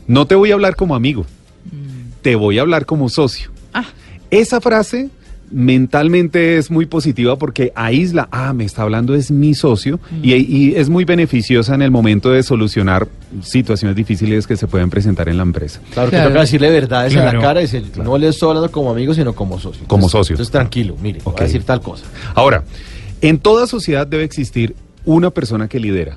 no 0.09 0.27
te 0.27 0.35
voy 0.35 0.51
a 0.51 0.55
hablar 0.55 0.75
como 0.75 0.97
amigo, 0.97 1.25
te 2.23 2.35
voy 2.35 2.59
a 2.59 2.63
hablar 2.63 2.85
como 2.85 3.09
socio. 3.09 3.51
Esa 4.31 4.61
frase 4.61 5.11
mentalmente 5.53 6.59
es 6.59 6.71
muy 6.71 6.87
positiva 6.87 7.37
porque 7.37 7.73
aísla, 7.75 8.29
ah, 8.31 8.53
me 8.53 8.65
está 8.65 8.83
hablando 8.83 9.17
es 9.17 9.33
mi 9.33 9.55
socio 9.55 9.99
y, 10.23 10.35
y 10.35 10.75
es 10.77 10.89
muy 10.89 11.05
beneficiosa 11.05 11.75
en 11.75 11.83
el 11.83 11.91
momento 11.91 12.31
de 12.31 12.43
solucionar 12.45 13.09
situaciones 13.43 13.97
difíciles 13.97 14.47
que 14.47 14.57
se 14.57 14.69
pueden 14.69 14.91
presentar 14.91 15.29
en 15.29 15.37
la 15.37 15.43
empresa. 15.43 15.81
Claro, 15.93 16.11
Claro. 16.11 16.27
que 16.29 16.31
toca 16.33 16.41
decirle 16.43 16.71
verdades 16.71 17.13
en 17.15 17.21
Claro. 17.21 17.39
la 17.41 17.45
cara. 17.45 17.61
Es 17.63 17.75
el, 17.75 17.87
No 18.03 18.17
le 18.17 18.29
estoy 18.29 18.49
hablando 18.51 18.71
como 18.71 18.91
amigo, 18.91 19.13
sino 19.13 19.35
como 19.35 19.59
socio. 19.59 19.83
Como 19.89 20.03
Entonces- 20.07 20.13
socio. 20.13 20.35
Entonces, 20.35 20.53
tranquilo, 20.53 20.97
mire, 21.03 21.21
voy 21.25 21.33
Ok. 21.35 21.41
a 21.41 21.45
decir 21.45 21.65
tal 21.65 21.81
cosa. 21.81 22.05
Ahora, 22.37 22.63
en 23.21 23.39
toda 23.39 23.67
sociedad 23.67 24.07
debe 24.07 24.23
existir 24.25 24.77
una 25.05 25.31
persona 25.31 25.67
que 25.67 25.81
lidera 25.81 26.17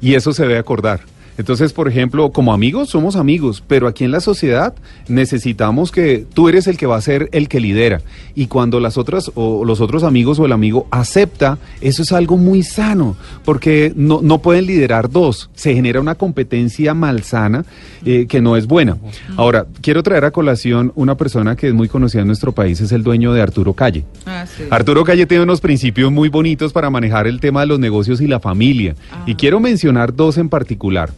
y 0.00 0.14
eso 0.14 0.32
se 0.32 0.42
debe 0.42 0.58
acordar. 0.58 1.00
Entonces, 1.38 1.72
por 1.72 1.88
ejemplo, 1.88 2.30
como 2.30 2.52
amigos 2.52 2.90
somos 2.90 3.16
amigos, 3.16 3.62
pero 3.66 3.86
aquí 3.88 4.04
en 4.04 4.10
la 4.10 4.20
sociedad 4.20 4.74
necesitamos 5.08 5.92
que 5.92 6.26
tú 6.34 6.48
eres 6.48 6.66
el 6.66 6.76
que 6.76 6.86
va 6.86 6.96
a 6.96 7.00
ser 7.00 7.28
el 7.32 7.48
que 7.48 7.60
lidera. 7.60 8.00
Y 8.34 8.46
cuando 8.46 8.80
las 8.80 8.96
otras 8.96 9.30
o 9.34 9.64
los 9.64 9.80
otros 9.80 10.02
amigos 10.02 10.38
o 10.38 10.46
el 10.46 10.52
amigo 10.52 10.86
acepta, 10.90 11.58
eso 11.80 12.02
es 12.02 12.12
algo 12.12 12.36
muy 12.36 12.62
sano, 12.62 13.16
porque 13.44 13.92
no, 13.96 14.20
no 14.22 14.38
pueden 14.38 14.66
liderar 14.66 15.10
dos. 15.10 15.50
Se 15.54 15.74
genera 15.74 16.00
una 16.00 16.14
competencia 16.14 16.94
malsana 16.94 17.64
eh, 18.04 18.26
que 18.28 18.40
no 18.40 18.56
es 18.56 18.66
buena. 18.66 18.96
Ahora, 19.36 19.66
quiero 19.80 20.02
traer 20.02 20.24
a 20.24 20.30
colación 20.30 20.92
una 20.94 21.16
persona 21.16 21.56
que 21.56 21.68
es 21.68 21.74
muy 21.74 21.88
conocida 21.88 22.22
en 22.22 22.28
nuestro 22.28 22.52
país, 22.52 22.80
es 22.80 22.92
el 22.92 23.02
dueño 23.02 23.32
de 23.32 23.42
Arturo 23.42 23.74
Calle. 23.74 24.04
Ah, 24.26 24.46
sí. 24.46 24.64
Arturo 24.70 25.04
Calle 25.04 25.26
tiene 25.26 25.44
unos 25.44 25.60
principios 25.60 26.10
muy 26.10 26.28
bonitos 26.28 26.72
para 26.72 26.90
manejar 26.90 27.26
el 27.26 27.40
tema 27.40 27.60
de 27.60 27.66
los 27.66 27.78
negocios 27.78 28.20
y 28.20 28.26
la 28.26 28.40
familia. 28.40 28.94
Y 29.26 29.34
quiero 29.34 29.60
mencionar 29.60 30.14
dos 30.14 30.38
en 30.38 30.48
particular. 30.48 31.10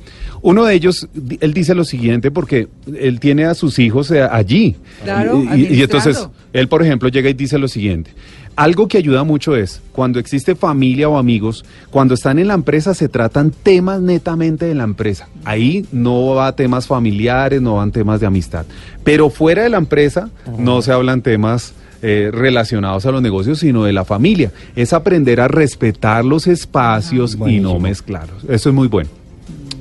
Uno 0.43 0.65
de 0.65 0.75
ellos, 0.75 1.09
él 1.41 1.53
dice 1.53 1.75
lo 1.75 1.85
siguiente 1.85 2.31
porque 2.31 2.69
él 2.99 3.21
tiene 3.21 3.45
a 3.45 3.55
sus 3.55 3.79
hijos 3.79 4.11
eh, 4.11 4.23
allí. 4.23 4.77
Claro, 5.03 5.43
y, 5.55 5.83
entonces, 5.83 6.29
él, 6.53 6.69
por 6.69 6.83
ejemplo, 6.83 7.09
llega 7.09 7.29
y 7.29 7.35
dice 7.35 7.59
lo 7.59 7.69
siguiente. 7.69 8.13
Algo 8.59 8.89
que 8.89 8.99
ayuda 8.99 9.23
mucho 9.23 9.55
es, 9.55 9.81
cuando 9.93 10.19
existe 10.19 10.57
familia 10.57 11.09
o 11.09 11.17
amigos, 11.17 11.65
cuando 11.91 12.15
están 12.15 12.41
en 12.41 12.49
la 12.49 12.55
empresa 12.55 12.93
se 12.93 13.09
tratan 13.09 13.53
temas 13.53 14.01
netamente 14.01 14.67
de 14.67 14.75
la 14.75 14.83
empresa. 14.83 15.29
Ahí 15.45 15.87
no 15.93 16.35
va 16.35 16.51
temas 16.57 16.89
familiares, 16.89 17.63
no 17.63 17.77
van 17.77 17.93
temas 17.93 18.19
de 18.19 18.27
amistad. 18.27 18.67
Pero 19.05 19.31
fuera 19.31 19.63
de 19.63 19.69
la 19.69 19.79
empresa 19.79 20.29
no 20.59 20.83
se 20.83 20.91
hablan 20.91 21.23
temas 21.23 21.73
eh, 22.03 22.31
relacionados 22.33 23.07
a 23.07 23.13
los 23.13 23.23
negocios, 23.23 23.61
sino 23.61 23.85
de 23.85 23.93
la 23.93 24.05
familia. 24.05 24.53
Es 24.75 24.93
aprender 24.93 25.41
a 25.41 25.49
respetar 25.49 26.25
los 26.25 26.47
espacios 26.47 27.39
y 27.47 27.61
no 27.61 27.79
mezclarlos. 27.79 28.45
Eso 28.49 28.69
es 28.69 28.75
muy 28.75 28.89
bueno. 28.89 29.11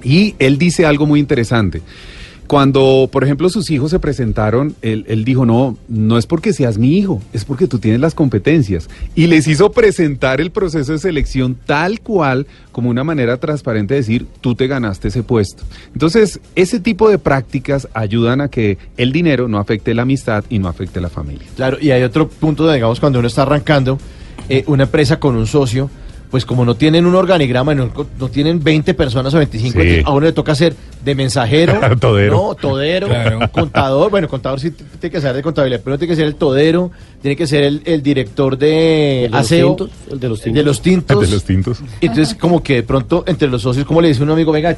Y 0.07 0.35
él 0.39 0.57
dice 0.57 0.85
algo 0.85 1.05
muy 1.05 1.19
interesante. 1.19 1.81
Cuando, 2.47 3.09
por 3.11 3.25
ejemplo, 3.25 3.49
sus 3.49 3.69
hijos 3.71 3.91
se 3.91 3.99
presentaron, 3.99 4.73
él, 4.81 5.25
dijo, 5.25 5.45
no, 5.45 5.77
no 5.89 6.17
es 6.17 6.25
porque 6.25 6.53
seas 6.53 6.77
mi 6.77 6.97
hijo, 6.97 7.21
es 7.33 7.43
porque 7.43 7.67
tú 7.67 7.77
tienes 7.77 7.99
las 7.99 8.15
competencias. 8.15 8.89
Y 9.15 9.27
les 9.27 9.49
hizo 9.49 9.69
presentar 9.73 10.39
el 10.39 10.49
proceso 10.49 10.93
de 10.93 10.99
selección 10.99 11.57
tal 11.65 11.99
cual, 11.99 12.47
como 12.71 12.89
una 12.89 13.03
manera 13.03 13.35
transparente 13.35 13.95
de 13.95 13.99
decir, 13.99 14.27
tú 14.39 14.55
te 14.55 14.67
ganaste 14.67 15.09
ese 15.09 15.23
puesto. 15.23 15.63
Entonces, 15.91 16.39
ese 16.55 16.79
tipo 16.79 17.09
de 17.09 17.17
prácticas 17.17 17.89
ayudan 17.93 18.39
a 18.39 18.47
que 18.47 18.77
el 18.95 19.11
dinero 19.11 19.49
no 19.49 19.59
afecte 19.59 19.93
la 19.93 20.03
amistad 20.03 20.45
y 20.49 20.59
no 20.59 20.69
afecte 20.69 21.01
la 21.01 21.09
familia. 21.09 21.45
Claro, 21.57 21.79
y 21.81 21.91
hay 21.91 22.03
otro 22.03 22.29
punto, 22.29 22.71
digamos, 22.71 23.01
cuando 23.01 23.19
uno 23.19 23.27
está 23.27 23.41
arrancando 23.41 23.99
eh, 24.47 24.63
una 24.67 24.83
empresa 24.83 25.19
con 25.19 25.35
un 25.35 25.47
socio, 25.47 25.89
pues 26.29 26.45
como 26.45 26.65
no 26.65 26.75
tienen 26.75 27.05
un 27.05 27.15
organigrama, 27.15 27.73
no, 27.73 27.89
no 28.19 28.29
tienen 28.29 28.63
20 28.63 28.93
personas 28.93 29.33
o 29.33 29.37
25, 29.37 29.81
Sí. 29.81 30.01
a 30.03 30.11
uno 30.11 30.25
le 30.25 30.33
toca 30.33 30.53
ser 30.55 30.75
de 31.03 31.15
mensajero, 31.15 31.79
Todero. 31.99 32.33
no, 32.35 32.55
todero, 32.55 33.07
Claro. 33.07 33.39
contador, 33.51 34.11
bueno, 34.11 34.27
contador 34.27 34.59
sí 34.59 34.71
tiene 34.71 35.11
que 35.13 35.21
ser 35.21 35.33
de 35.33 35.41
contabilidad, 35.41 35.81
pero 35.83 35.97
tiene 35.97 36.11
que 36.11 36.15
ser 36.17 36.25
el 36.27 36.35
todero, 36.35 36.91
tiene 37.21 37.35
que 37.37 37.47
ser 37.47 37.63
el, 37.63 37.81
el 37.85 38.03
director 38.03 38.57
de 38.57 39.25
¿El 39.25 39.31
de 39.31 39.37
los 39.37 39.45
aseo, 39.45 39.67
tintos? 39.75 39.89
¿El 40.11 40.19
de 40.19 40.27
los 40.29 40.37
el 40.39 40.43
tintos? 40.43 40.57
de 40.57 40.63
los 40.63 40.81
tintos. 40.81 41.21
De 41.21 41.31
los 41.33 41.43
tintos. 41.43 41.77
Entonces, 42.01 42.35
como 42.35 42.61
que 42.61 42.75
de 42.75 42.83
pronto, 42.83 43.23
entre 43.27 43.47
los 43.47 43.61
socios, 43.61 43.85
como 43.85 44.01
le 44.01 44.09
dice 44.09 44.21
un 44.23 44.29
amigo, 44.31 44.51
venga, 44.51 44.75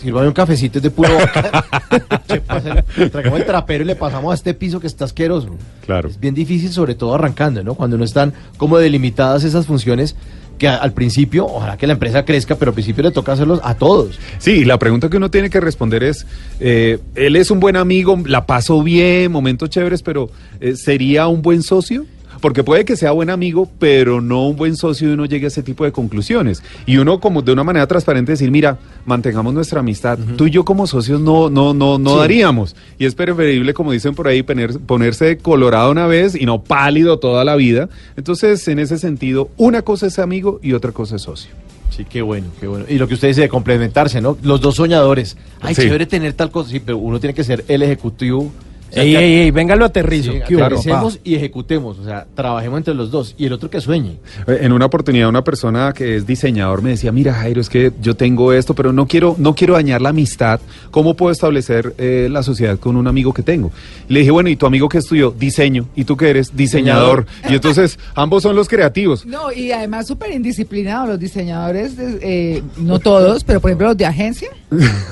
sírvame 0.00 0.26
un 0.28 0.32
cafecito 0.32 0.78
es 0.78 0.82
de 0.84 0.90
puro 0.90 1.10
boca. 1.14 1.64
Che, 2.28 2.40
pásale, 2.40 2.82
Tragamos 3.10 3.40
el 3.40 3.46
trapero 3.46 3.82
y 3.84 3.86
le 3.86 3.96
pasamos 3.96 4.30
a 4.30 4.34
este 4.34 4.54
piso 4.54 4.78
que 4.80 4.86
está 4.86 5.04
asqueroso. 5.04 5.48
Claro. 5.84 6.08
Es 6.08 6.18
bien 6.18 6.34
difícil, 6.34 6.70
sobre 6.72 6.94
todo 6.94 7.14
arrancando, 7.14 7.62
¿no? 7.64 7.74
Cuando 7.74 7.98
no 7.98 8.04
están 8.04 8.32
como 8.56 8.78
delimitadas 8.78 9.44
esas 9.44 9.66
funciones 9.66 10.16
que 10.58 10.68
al 10.68 10.92
principio, 10.92 11.46
ojalá 11.46 11.76
que 11.76 11.86
la 11.86 11.94
empresa 11.94 12.24
crezca, 12.24 12.56
pero 12.56 12.70
al 12.70 12.74
principio 12.74 13.02
le 13.02 13.10
toca 13.10 13.32
hacerlos 13.32 13.60
a 13.62 13.74
todos. 13.74 14.18
Sí, 14.38 14.64
la 14.64 14.78
pregunta 14.78 15.08
que 15.08 15.16
uno 15.16 15.30
tiene 15.30 15.50
que 15.50 15.60
responder 15.60 16.02
es, 16.02 16.26
eh, 16.60 16.98
él 17.14 17.36
es 17.36 17.50
un 17.50 17.60
buen 17.60 17.76
amigo, 17.76 18.18
la 18.26 18.46
pasó 18.46 18.82
bien, 18.82 19.32
momentos 19.32 19.70
chéveres, 19.70 20.02
pero 20.02 20.30
eh, 20.60 20.76
¿sería 20.76 21.26
un 21.28 21.42
buen 21.42 21.62
socio? 21.62 22.06
Porque 22.42 22.62
puede 22.64 22.84
que 22.84 22.96
sea 22.96 23.12
buen 23.12 23.30
amigo, 23.30 23.70
pero 23.78 24.20
no 24.20 24.46
un 24.48 24.56
buen 24.56 24.76
socio 24.76 25.08
y 25.08 25.12
uno 25.12 25.24
llegue 25.24 25.46
a 25.46 25.48
ese 25.48 25.62
tipo 25.62 25.84
de 25.84 25.92
conclusiones. 25.92 26.62
Y 26.84 26.98
uno 26.98 27.20
como 27.20 27.40
de 27.40 27.52
una 27.52 27.64
manera 27.64 27.86
transparente 27.86 28.32
decir, 28.32 28.50
mira, 28.50 28.78
mantengamos 29.06 29.54
nuestra 29.54 29.80
amistad. 29.80 30.18
Tú 30.36 30.46
y 30.46 30.50
yo 30.50 30.64
como 30.64 30.86
socios 30.86 31.20
no, 31.20 31.48
no, 31.48 31.72
no, 31.72 31.98
no 31.98 32.10
Sí. 32.14 32.18
daríamos. 32.18 32.76
Y 32.98 33.06
es 33.06 33.14
preferible, 33.14 33.72
como 33.72 33.92
dicen 33.92 34.14
por 34.14 34.26
ahí, 34.28 34.42
poner- 34.42 34.78
ponerse 34.80 35.38
colorado 35.38 35.90
una 35.90 36.06
vez 36.06 36.34
y 36.34 36.44
no 36.44 36.62
pálido 36.62 37.18
toda 37.18 37.44
la 37.44 37.54
vida. 37.56 37.88
Entonces, 38.16 38.66
en 38.68 38.80
ese 38.80 38.98
sentido, 38.98 39.48
una 39.56 39.82
cosa 39.82 40.08
es 40.08 40.18
amigo 40.18 40.58
y 40.62 40.72
otra 40.74 40.92
cosa 40.92 41.16
es 41.16 41.22
socio. 41.22 41.52
Sí, 41.90 42.04
qué 42.08 42.22
bueno, 42.22 42.48
qué 42.58 42.66
bueno. 42.66 42.86
Y 42.88 42.98
lo 42.98 43.06
que 43.06 43.14
usted 43.14 43.28
dice 43.28 43.42
de 43.42 43.48
complementarse, 43.48 44.20
¿no? 44.20 44.36
Los 44.42 44.60
dos 44.60 44.74
soñadores. 44.76 45.36
Ay, 45.60 45.74
Sí. 45.76 45.82
chévere 45.82 46.06
tener 46.06 46.32
tal 46.32 46.50
cosa. 46.50 46.70
Sí, 46.70 46.80
pero 46.80 46.98
uno 46.98 47.20
tiene 47.20 47.34
que 47.34 47.44
ser 47.44 47.64
el 47.68 47.82
ejecutivo. 47.82 48.50
Ey, 48.94 49.12
que- 49.12 49.18
ey, 49.18 49.34
ey, 49.44 49.50
venga, 49.50 49.74
lo 49.76 49.84
aterrizo. 49.84 50.32
Sí, 50.32 50.38
¿Qué 50.46 50.56
hubo, 50.56 50.64
aterricemos 50.64 51.18
y 51.24 51.34
ejecutemos. 51.34 51.98
O 51.98 52.04
sea, 52.04 52.26
trabajemos 52.34 52.78
entre 52.78 52.94
los 52.94 53.10
dos. 53.10 53.34
Y 53.38 53.46
el 53.46 53.52
otro 53.52 53.70
que 53.70 53.80
sueñe. 53.80 54.18
Eh, 54.46 54.58
En 54.62 54.72
una 54.72 54.86
oportunidad 54.86 55.28
una 55.28 55.42
persona 55.44 55.92
que 55.92 56.16
es 56.16 56.26
diseñador 56.26 56.82
me 56.82 56.90
decía, 56.90 57.10
mira 57.12 57.32
Jairo, 57.34 57.60
es 57.60 57.68
que 57.68 57.92
yo 58.02 58.14
tengo 58.14 58.52
esto, 58.52 58.74
pero 58.74 58.92
no 58.92 59.06
quiero, 59.06 59.34
no 59.38 59.54
quiero 59.54 59.74
dañar 59.74 60.02
la 60.02 60.10
amistad. 60.10 60.60
¿Cómo 60.90 61.14
puedo 61.14 61.32
establecer 61.32 61.94
eh, 61.98 62.28
la 62.30 62.42
sociedad 62.42 62.78
con 62.78 62.96
un 62.96 63.06
amigo 63.06 63.32
que 63.32 63.42
tengo? 63.42 63.70
Le 64.08 64.20
dije, 64.20 64.30
bueno, 64.30 64.48
¿y 64.50 64.56
tu 64.56 64.66
amigo 64.66 64.88
qué 64.88 64.98
estudió? 64.98 65.30
Diseño. 65.30 65.88
¿Y 65.96 66.04
tú 66.04 66.16
qué 66.16 66.30
eres? 66.30 66.54
Diseñador. 66.56 67.26
y 67.48 67.54
entonces 67.54 67.98
ambos 68.14 68.42
son 68.42 68.54
los 68.56 68.68
creativos. 68.68 69.24
No, 69.26 69.50
y 69.52 69.72
además 69.72 70.06
súper 70.06 70.32
indisciplinados 70.32 71.08
los 71.08 71.18
diseñadores, 71.18 71.92
eh, 71.98 72.62
no 72.76 72.98
todos, 72.98 73.42
pero 73.44 73.60
por 73.60 73.70
ejemplo 73.70 73.88
los 73.88 73.96
de 73.96 74.06
agencia. 74.06 74.50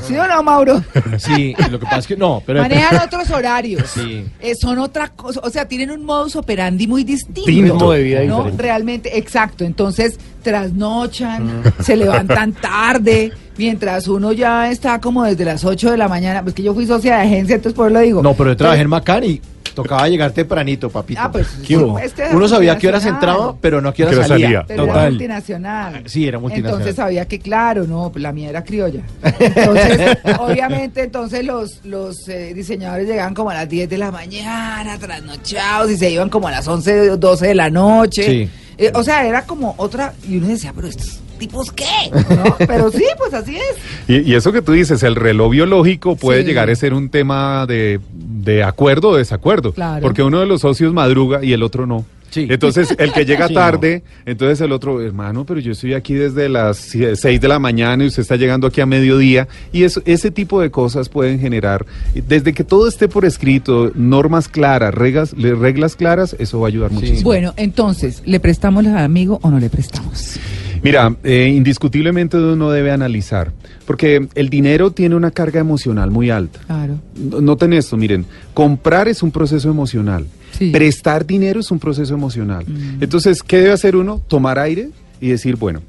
¿Sí 0.06 0.16
o 0.16 0.26
no, 0.26 0.42
Mauro? 0.42 0.82
Sí, 1.18 1.54
lo 1.70 1.78
que 1.78 1.84
pasa 1.84 1.98
es 1.98 2.06
que 2.06 2.16
no, 2.16 2.42
pero. 2.46 2.60
Manejan 2.60 2.98
otros 3.06 3.30
horarios. 3.30 3.69
Sí. 3.86 4.24
Eh, 4.40 4.54
son 4.54 4.78
otra 4.78 5.08
cosa, 5.08 5.40
o 5.42 5.50
sea, 5.50 5.66
tienen 5.66 5.90
un 5.90 6.04
modus 6.04 6.36
operandi 6.36 6.86
muy 6.86 7.04
distinto. 7.04 7.42
Ritmo 7.46 7.92
de 7.92 8.02
vida 8.02 8.24
¿no? 8.24 8.38
diferente. 8.38 8.62
Realmente, 8.62 9.18
exacto. 9.18 9.64
Entonces, 9.64 10.18
trasnochan, 10.42 11.62
se 11.80 11.96
levantan 11.96 12.52
tarde, 12.52 13.32
mientras 13.56 14.08
uno 14.08 14.32
ya 14.32 14.70
está 14.70 15.00
como 15.00 15.24
desde 15.24 15.44
las 15.44 15.64
8 15.64 15.92
de 15.92 15.96
la 15.96 16.08
mañana. 16.08 16.42
Pues 16.42 16.54
que 16.54 16.62
yo 16.62 16.74
fui 16.74 16.86
socia 16.86 17.16
de 17.16 17.22
agencia, 17.22 17.56
entonces 17.56 17.76
por 17.76 17.88
eso 17.88 17.94
lo 17.94 18.00
digo. 18.00 18.22
No, 18.22 18.34
pero 18.34 18.50
yo 18.50 18.56
trabajé 18.56 18.82
en 18.82 18.88
Macan 18.88 19.24
y 19.24 19.40
tocaba 19.74 20.08
llegar 20.08 20.32
tempranito, 20.32 20.90
papito. 20.90 21.20
Ah, 21.22 21.30
pues, 21.30 21.48
¿Qué 21.66 21.76
hubo? 21.76 21.98
es 21.98 22.12
que 22.12 22.22
era 22.22 22.36
Uno 22.36 22.48
sabía 22.48 22.72
a 22.72 22.78
qué 22.78 22.88
horas 22.88 23.04
entraba, 23.06 23.56
pero 23.60 23.80
no 23.80 23.90
a 23.90 23.94
qué 23.94 24.02
horas 24.04 24.14
¿Qué 24.14 24.18
hora 24.18 24.28
salía. 24.28 24.46
salía? 24.46 24.64
Pero 24.66 24.84
era 24.84 24.92
Total. 24.92 25.10
multinacional. 25.10 26.02
Sí, 26.06 26.26
era 26.26 26.38
multinacional. 26.38 26.72
Entonces 26.80 26.96
sabía 26.96 27.24
que, 27.26 27.38
claro, 27.38 27.84
no, 27.86 28.10
pues 28.10 28.22
la 28.22 28.32
mía 28.32 28.50
era 28.50 28.64
criolla. 28.64 29.02
Entonces, 29.38 30.18
obviamente, 30.38 31.02
entonces 31.02 31.44
los, 31.44 31.84
los 31.84 32.28
eh, 32.28 32.52
diseñadores 32.54 33.06
llegaban 33.06 33.34
como 33.34 33.50
a 33.50 33.54
las 33.54 33.68
10 33.68 33.88
de 33.88 33.98
la 33.98 34.10
mañana, 34.10 34.98
trasnochados, 34.98 35.90
y 35.90 35.96
se 35.96 36.10
iban 36.10 36.28
como 36.28 36.48
a 36.48 36.50
las 36.50 36.66
11, 36.66 37.16
12 37.16 37.46
de 37.46 37.54
la 37.54 37.70
noche. 37.70 38.24
Sí. 38.24 38.50
Eh, 38.78 38.90
o 38.94 39.02
sea, 39.02 39.26
era 39.26 39.42
como 39.42 39.74
otra, 39.76 40.14
y 40.26 40.38
uno 40.38 40.48
decía, 40.48 40.72
pero 40.74 40.88
estos 40.88 41.20
tipos 41.40 41.72
qué, 41.72 41.84
¿no? 42.12 42.56
Pero 42.58 42.92
sí, 42.92 43.04
pues 43.18 43.34
así 43.34 43.56
es. 43.56 43.76
Y, 44.06 44.30
y 44.30 44.34
eso 44.36 44.52
que 44.52 44.62
tú 44.62 44.70
dices, 44.72 45.02
el 45.02 45.16
reloj 45.16 45.50
biológico 45.50 46.14
puede 46.14 46.42
Sí. 46.42 46.46
llegar 46.46 46.70
a 46.70 46.76
ser 46.76 46.94
un 46.94 47.08
tema 47.08 47.66
de, 47.66 47.98
de 48.12 48.62
acuerdo 48.62 49.08
o 49.08 49.16
desacuerdo. 49.16 49.72
Claro. 49.72 50.02
Porque 50.02 50.22
uno 50.22 50.38
de 50.38 50.46
los 50.46 50.60
socios 50.60 50.92
madruga 50.92 51.42
y 51.42 51.52
el 51.52 51.62
otro 51.64 51.86
no. 51.86 52.04
Sí. 52.30 52.46
Entonces, 52.48 52.94
el 52.98 53.12
que 53.12 53.24
llega 53.24 53.48
Sí, 53.48 53.54
tarde, 53.54 54.04
entonces 54.24 54.60
el 54.60 54.70
otro, 54.70 55.02
hermano, 55.02 55.44
pero 55.44 55.58
yo 55.58 55.72
estoy 55.72 55.94
aquí 55.94 56.14
desde 56.14 56.48
las 56.48 56.76
6 56.76 57.40
de 57.40 57.48
la 57.48 57.58
mañana 57.58 58.04
y 58.04 58.06
usted 58.06 58.22
está 58.22 58.36
llegando 58.36 58.68
aquí 58.68 58.80
a 58.80 58.86
mediodía. 58.86 59.48
Y 59.72 59.82
eso, 59.82 60.00
ese 60.04 60.30
tipo 60.30 60.60
de 60.60 60.70
cosas 60.70 61.08
pueden 61.08 61.40
generar, 61.40 61.84
desde 62.14 62.52
que 62.52 62.62
todo 62.62 62.86
esté 62.86 63.08
por 63.08 63.24
escrito, 63.24 63.90
normas 63.96 64.46
claras, 64.46 64.94
reglas, 64.94 65.32
reglas 65.36 65.96
claras, 65.96 66.36
eso 66.38 66.60
va 66.60 66.68
a 66.68 66.70
ayudar 66.70 66.92
muchísimo. 66.92 67.22
Bueno, 67.24 67.52
entonces, 67.56 68.22
¿le 68.24 68.38
prestamos 68.38 68.86
al 68.86 68.98
amigo 68.98 69.40
o 69.42 69.50
no 69.50 69.58
le 69.58 69.68
prestamos? 69.68 70.38
Mira, 70.82 71.14
eh, 71.24 71.52
indiscutiblemente 71.54 72.36
uno 72.36 72.70
debe 72.70 72.90
analizar, 72.90 73.52
porque 73.86 74.28
el 74.34 74.48
dinero 74.48 74.90
tiene 74.92 75.14
una 75.14 75.30
carga 75.30 75.60
emocional 75.60 76.10
muy 76.10 76.30
alta. 76.30 76.60
Claro. 76.66 76.98
No- 77.16 77.40
Noten 77.40 77.72
esto, 77.72 77.96
miren, 77.96 78.24
comprar 78.54 79.08
es 79.08 79.22
un 79.22 79.30
proceso 79.30 79.68
emocional, 79.70 80.26
Sí. 80.52 80.70
prestar 80.70 81.26
dinero 81.26 81.60
es 81.60 81.70
un 81.70 81.78
proceso 81.78 82.14
emocional. 82.14 82.64
Mm. 82.66 83.02
Entonces, 83.02 83.42
¿qué 83.42 83.58
debe 83.58 83.72
hacer 83.72 83.94
uno? 83.96 84.20
Tomar 84.28 84.58
aire 84.58 84.90
y 85.20 85.28
decir, 85.28 85.56
bueno, 85.56 85.80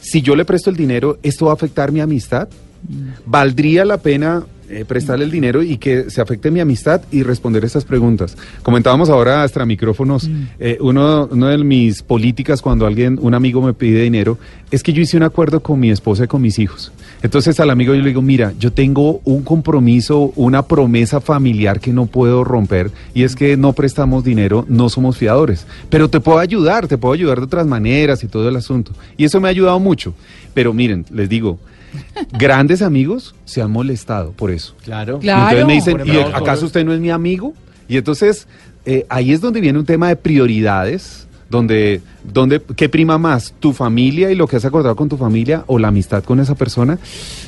si 0.00 0.22
yo 0.22 0.34
le 0.36 0.44
presto 0.44 0.70
el 0.70 0.76
dinero, 0.76 1.18
¿esto 1.22 1.46
va 1.46 1.52
a 1.52 1.54
afectar 1.54 1.92
mi 1.92 2.00
amistad? 2.00 2.48
Mm. 2.88 3.08
¿Valdría 3.26 3.84
la 3.84 3.98
pena 3.98 4.44
eh, 4.70 4.84
prestarle 4.86 5.24
el 5.24 5.30
dinero 5.30 5.62
y 5.62 5.76
que 5.78 6.10
se 6.10 6.20
afecte 6.20 6.50
mi 6.50 6.60
amistad 6.60 7.02
y 7.10 7.22
responder 7.22 7.64
estas 7.64 7.84
preguntas. 7.84 8.36
Comentábamos 8.62 9.10
ahora 9.10 9.42
hasta 9.42 9.66
micrófonos, 9.66 10.28
Mm. 10.28 10.42
eh, 10.60 10.78
uno, 10.80 11.28
uno 11.30 11.46
de 11.48 11.58
mis 11.58 12.02
políticas 12.02 12.62
cuando 12.62 12.86
alguien, 12.86 13.18
un 13.20 13.34
amigo 13.34 13.60
me 13.60 13.74
pide 13.74 14.02
dinero, 14.02 14.38
es 14.70 14.82
que 14.82 14.92
yo 14.92 15.02
hice 15.02 15.16
un 15.16 15.24
acuerdo 15.24 15.60
con 15.60 15.80
mi 15.80 15.90
esposa 15.90 16.24
y 16.24 16.28
con 16.28 16.40
mis 16.42 16.58
hijos. 16.58 16.92
Entonces 17.22 17.58
al 17.60 17.70
amigo 17.70 17.94
yo 17.94 18.00
le 18.00 18.08
digo, 18.08 18.22
mira, 18.22 18.52
yo 18.58 18.72
tengo 18.72 19.20
un 19.24 19.42
compromiso, 19.42 20.32
una 20.36 20.62
promesa 20.62 21.20
familiar 21.20 21.80
que 21.80 21.92
no 21.92 22.06
puedo 22.06 22.44
romper 22.44 22.90
y 23.12 23.24
es 23.24 23.34
que 23.34 23.56
no 23.56 23.72
prestamos 23.72 24.22
dinero, 24.24 24.64
no 24.68 24.88
somos 24.88 25.16
fiadores, 25.18 25.66
pero 25.90 26.08
te 26.08 26.20
puedo 26.20 26.38
ayudar, 26.38 26.86
te 26.86 26.96
puedo 26.96 27.12
ayudar 27.14 27.38
de 27.38 27.44
otras 27.46 27.66
maneras 27.66 28.22
y 28.22 28.28
todo 28.28 28.48
el 28.48 28.56
asunto. 28.56 28.92
Y 29.16 29.24
eso 29.24 29.40
me 29.40 29.48
ha 29.48 29.50
ayudado 29.50 29.80
mucho. 29.80 30.14
Pero 30.54 30.72
miren, 30.72 31.04
les 31.12 31.28
digo, 31.28 31.58
grandes 32.32 32.82
amigos 32.82 33.34
se 33.44 33.62
han 33.62 33.70
molestado 33.70 34.32
por 34.32 34.50
eso. 34.50 34.74
Claro. 34.84 35.18
Claro. 35.18 35.58
Entonces 35.58 35.66
me 35.66 35.72
dicen, 35.74 36.14
¿y 36.14 36.18
acaso 36.18 36.66
usted 36.66 36.84
no 36.84 36.92
es 36.92 37.00
mi 37.00 37.10
amigo? 37.10 37.54
Y 37.88 37.96
entonces 37.96 38.46
eh, 38.86 39.04
ahí 39.08 39.32
es 39.32 39.40
donde 39.40 39.60
viene 39.60 39.78
un 39.78 39.84
tema 39.84 40.08
de 40.08 40.16
prioridades, 40.16 41.26
donde, 41.48 42.00
donde, 42.24 42.60
¿qué 42.76 42.88
prima 42.88 43.18
más? 43.18 43.54
¿Tu 43.60 43.72
familia 43.72 44.30
y 44.30 44.34
lo 44.34 44.46
que 44.46 44.56
has 44.56 44.64
acordado 44.64 44.96
con 44.96 45.08
tu 45.08 45.16
familia 45.16 45.64
o 45.66 45.78
la 45.78 45.88
amistad 45.88 46.22
con 46.22 46.40
esa 46.40 46.54
persona? 46.54 46.98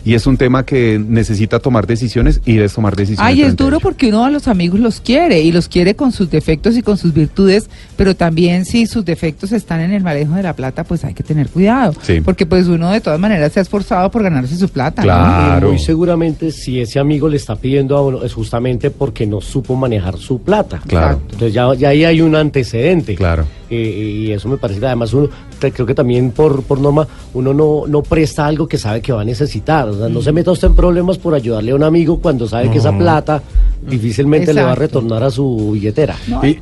Y 0.04 0.14
es 0.14 0.26
un 0.26 0.36
tema 0.36 0.64
que 0.64 0.98
necesita 0.98 1.58
tomar 1.58 1.86
decisiones 1.86 2.40
y 2.44 2.54
debes 2.54 2.74
tomar 2.74 2.96
decisiones. 2.96 3.26
Ay, 3.26 3.42
es 3.42 3.56
duro 3.56 3.80
porque 3.80 4.08
uno 4.08 4.24
a 4.24 4.30
los 4.30 4.48
amigos 4.48 4.80
los 4.80 5.00
quiere 5.00 5.40
y 5.40 5.52
los 5.52 5.68
quiere 5.68 5.94
con 5.94 6.12
sus 6.12 6.30
defectos 6.30 6.76
y 6.76 6.82
con 6.82 6.96
sus 6.96 7.12
virtudes, 7.12 7.68
pero 7.96 8.16
también 8.16 8.64
si 8.64 8.86
sus 8.86 9.04
defectos 9.04 9.52
están 9.52 9.80
en 9.80 9.92
el 9.92 10.02
manejo 10.02 10.34
de 10.34 10.42
la 10.42 10.54
plata, 10.54 10.84
pues 10.84 11.04
hay 11.04 11.14
que 11.14 11.22
tener 11.22 11.48
cuidado. 11.48 11.94
Sí. 12.02 12.20
Porque 12.20 12.46
pues 12.46 12.66
uno 12.66 12.90
de 12.90 13.00
todas 13.00 13.20
maneras 13.20 13.52
se 13.52 13.60
ha 13.60 13.62
esforzado 13.62 14.10
por 14.10 14.22
ganarse 14.22 14.56
su 14.56 14.68
plata. 14.68 15.02
¿no? 15.02 15.06
Claro. 15.06 15.68
Y 15.68 15.70
muy 15.72 15.78
seguramente 15.78 16.50
si 16.50 16.80
ese 16.80 16.98
amigo 16.98 17.28
le 17.28 17.36
está 17.36 17.56
pidiendo 17.56 17.96
a 17.96 18.02
uno 18.02 18.22
es 18.24 18.32
justamente 18.32 18.90
porque 18.90 19.26
no 19.26 19.40
supo 19.40 19.76
manejar 19.76 20.16
su 20.18 20.40
plata. 20.40 20.80
Claro. 20.86 21.20
Entonces 21.24 21.52
ya, 21.52 21.74
ya 21.74 21.90
ahí 21.90 22.04
hay 22.04 22.20
un 22.20 22.34
antecedente. 22.34 23.14
Claro. 23.14 23.44
Eh, 23.70 24.26
y 24.26 24.32
eso 24.32 24.48
me 24.48 24.58
parece 24.62 24.80
que 24.80 24.86
además 24.86 25.12
uno, 25.12 25.28
creo 25.60 25.84
que 25.84 25.94
también 25.94 26.30
por, 26.30 26.62
por 26.62 26.80
norma, 26.80 27.06
uno 27.34 27.52
no, 27.52 27.82
no 27.86 28.02
presta 28.02 28.46
algo 28.46 28.66
que 28.66 28.78
sabe 28.78 29.02
que 29.02 29.12
va 29.12 29.20
a 29.20 29.24
necesitar. 29.24 29.88
O 29.90 29.98
sea, 29.98 30.08
no 30.08 30.22
se 30.22 30.32
meta 30.32 30.50
usted 30.52 30.68
en 30.68 30.74
problemas 30.74 31.18
por 31.18 31.34
ayudarle 31.34 31.72
a 31.72 31.74
un 31.74 31.82
amigo 31.82 32.18
cuando 32.20 32.48
sabe 32.48 32.70
que 32.70 32.78
esa 32.78 32.96
plata 32.96 33.42
difícilmente 33.86 34.54
le 34.54 34.62
va 34.62 34.72
a 34.72 34.76
retornar 34.76 35.22
a 35.22 35.30
su 35.30 35.72
billetera. 35.72 36.16
No, 36.28 36.40
Y- 36.46 36.54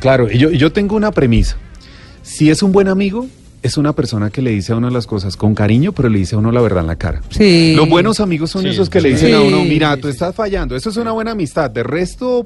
Claro, 0.00 0.30
y 0.30 0.36
yo, 0.38 0.50
yo 0.50 0.72
tengo 0.72 0.96
una 0.96 1.10
premisa. 1.12 1.56
Si 2.22 2.50
es 2.50 2.62
un 2.62 2.72
buen 2.72 2.88
amigo, 2.88 3.26
es 3.62 3.76
una 3.76 3.92
persona 3.92 4.30
que 4.30 4.42
le 4.42 4.50
dice 4.50 4.72
a 4.72 4.76
uno 4.76 4.90
las 4.90 5.06
cosas 5.06 5.36
con 5.36 5.54
cariño, 5.54 5.92
pero 5.92 6.08
le 6.08 6.18
dice 6.18 6.34
a 6.34 6.38
uno 6.38 6.50
la 6.50 6.60
verdad 6.60 6.80
en 6.80 6.86
la 6.88 6.96
cara. 6.96 7.20
Sí. 7.30 7.74
Los 7.76 7.88
buenos 7.88 8.18
amigos 8.20 8.50
son 8.50 8.62
Sí, 8.62 8.68
esos 8.70 8.90
que 8.90 9.00
le 9.00 9.10
sí. 9.10 9.14
dicen 9.26 9.34
a 9.36 9.40
uno, 9.40 9.62
mira, 9.64 9.94
sí, 9.94 10.00
tú 10.00 10.08
sí. 10.08 10.12
estás 10.14 10.34
fallando. 10.34 10.74
Eso 10.74 10.90
es 10.90 10.96
una 10.96 11.12
buena 11.12 11.30
amistad. 11.32 11.70
De 11.70 11.82
resto, 11.84 12.44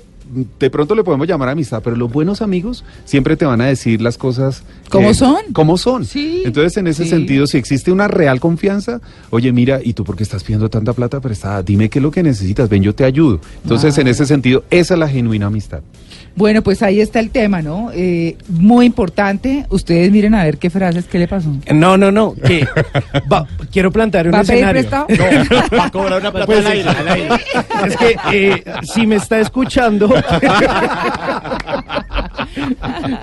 de 0.59 0.71
pronto 0.71 0.95
le 0.95 1.05
podemos 1.05 1.27
llamar 1.29 1.49
amistad, 1.49 1.81
pero 1.85 1.95
los 1.97 2.11
buenos 2.13 2.43
amigos 2.43 2.85
siempre 3.05 3.37
te 3.37 3.45
van 3.45 3.61
a 3.61 3.67
decir 3.67 4.01
las 4.03 4.19
cosas. 4.19 4.63
¿Cómo 4.91 5.09
que- 5.09 5.15
son? 5.15 5.37
¿Cómo 5.53 5.79
son? 5.79 6.05
Sí, 6.05 6.43
Entonces, 6.45 6.77
en 6.79 6.87
ese 6.89 7.05
sí. 7.05 7.11
sentido, 7.11 7.47
si 7.47 7.59
existe 7.59 7.93
una 7.93 8.09
real 8.09 8.41
confianza, 8.41 9.01
oye, 9.31 9.53
mira, 9.53 9.81
¿y 9.83 9.93
tú 9.93 10.05
por 10.05 10.17
qué 10.17 10.23
estás 10.25 10.43
pidiendo 10.43 10.69
tanta 10.69 10.93
plata 10.93 11.21
prestada? 11.21 11.63
Dime 11.63 11.89
qué 11.89 11.99
es 11.99 12.03
lo 12.03 12.11
que 12.11 12.23
necesitas, 12.23 12.69
ven, 12.69 12.83
yo 12.83 12.95
te 12.95 13.05
ayudo. 13.05 13.41
Entonces, 13.63 13.97
en 13.99 14.09
ese 14.09 14.27
sentido, 14.27 14.65
esa 14.71 14.95
es 14.95 15.01
la 15.01 15.09
genuina 15.09 15.47
amistad. 15.47 15.81
Bueno, 16.35 16.63
pues 16.63 16.83
ahí 16.83 17.01
está 17.01 17.19
el 17.21 17.31
tema, 17.31 17.63
¿no? 17.63 17.91
Eh, 17.95 18.37
muy 18.49 18.85
importante. 18.87 19.65
Ustedes 19.71 20.11
miren 20.13 20.35
a 20.35 20.45
ver 20.45 20.59
qué 20.59 20.69
frases, 20.71 21.07
¿qué 21.07 21.19
le 21.19 21.29
pasó? 21.29 21.51
No, 21.73 21.97
no, 21.97 22.13
no. 22.13 22.35
Que 22.35 22.67
va- 23.33 23.47
quiero 23.73 23.91
plantear 23.91 24.27
un 24.29 24.35
¿Va 24.35 24.41
a 24.41 24.45
pedir 24.45 24.65
escenario. 24.65 25.07
prestado? 25.07 25.07
No, 25.71 25.77
va 25.79 25.85
a 25.87 25.91
cobrar 25.91 26.21
una 26.21 26.31
plata 26.33 26.47
Pues 26.47 26.59
al 26.59 26.73
aire, 26.73 26.89
al 26.91 27.09
aire. 27.09 27.29
Es 27.87 27.97
que 27.97 28.17
eh, 28.33 28.65
si 28.83 29.07
me 29.07 29.17
está 29.17 29.41
escuchando. 29.41 30.09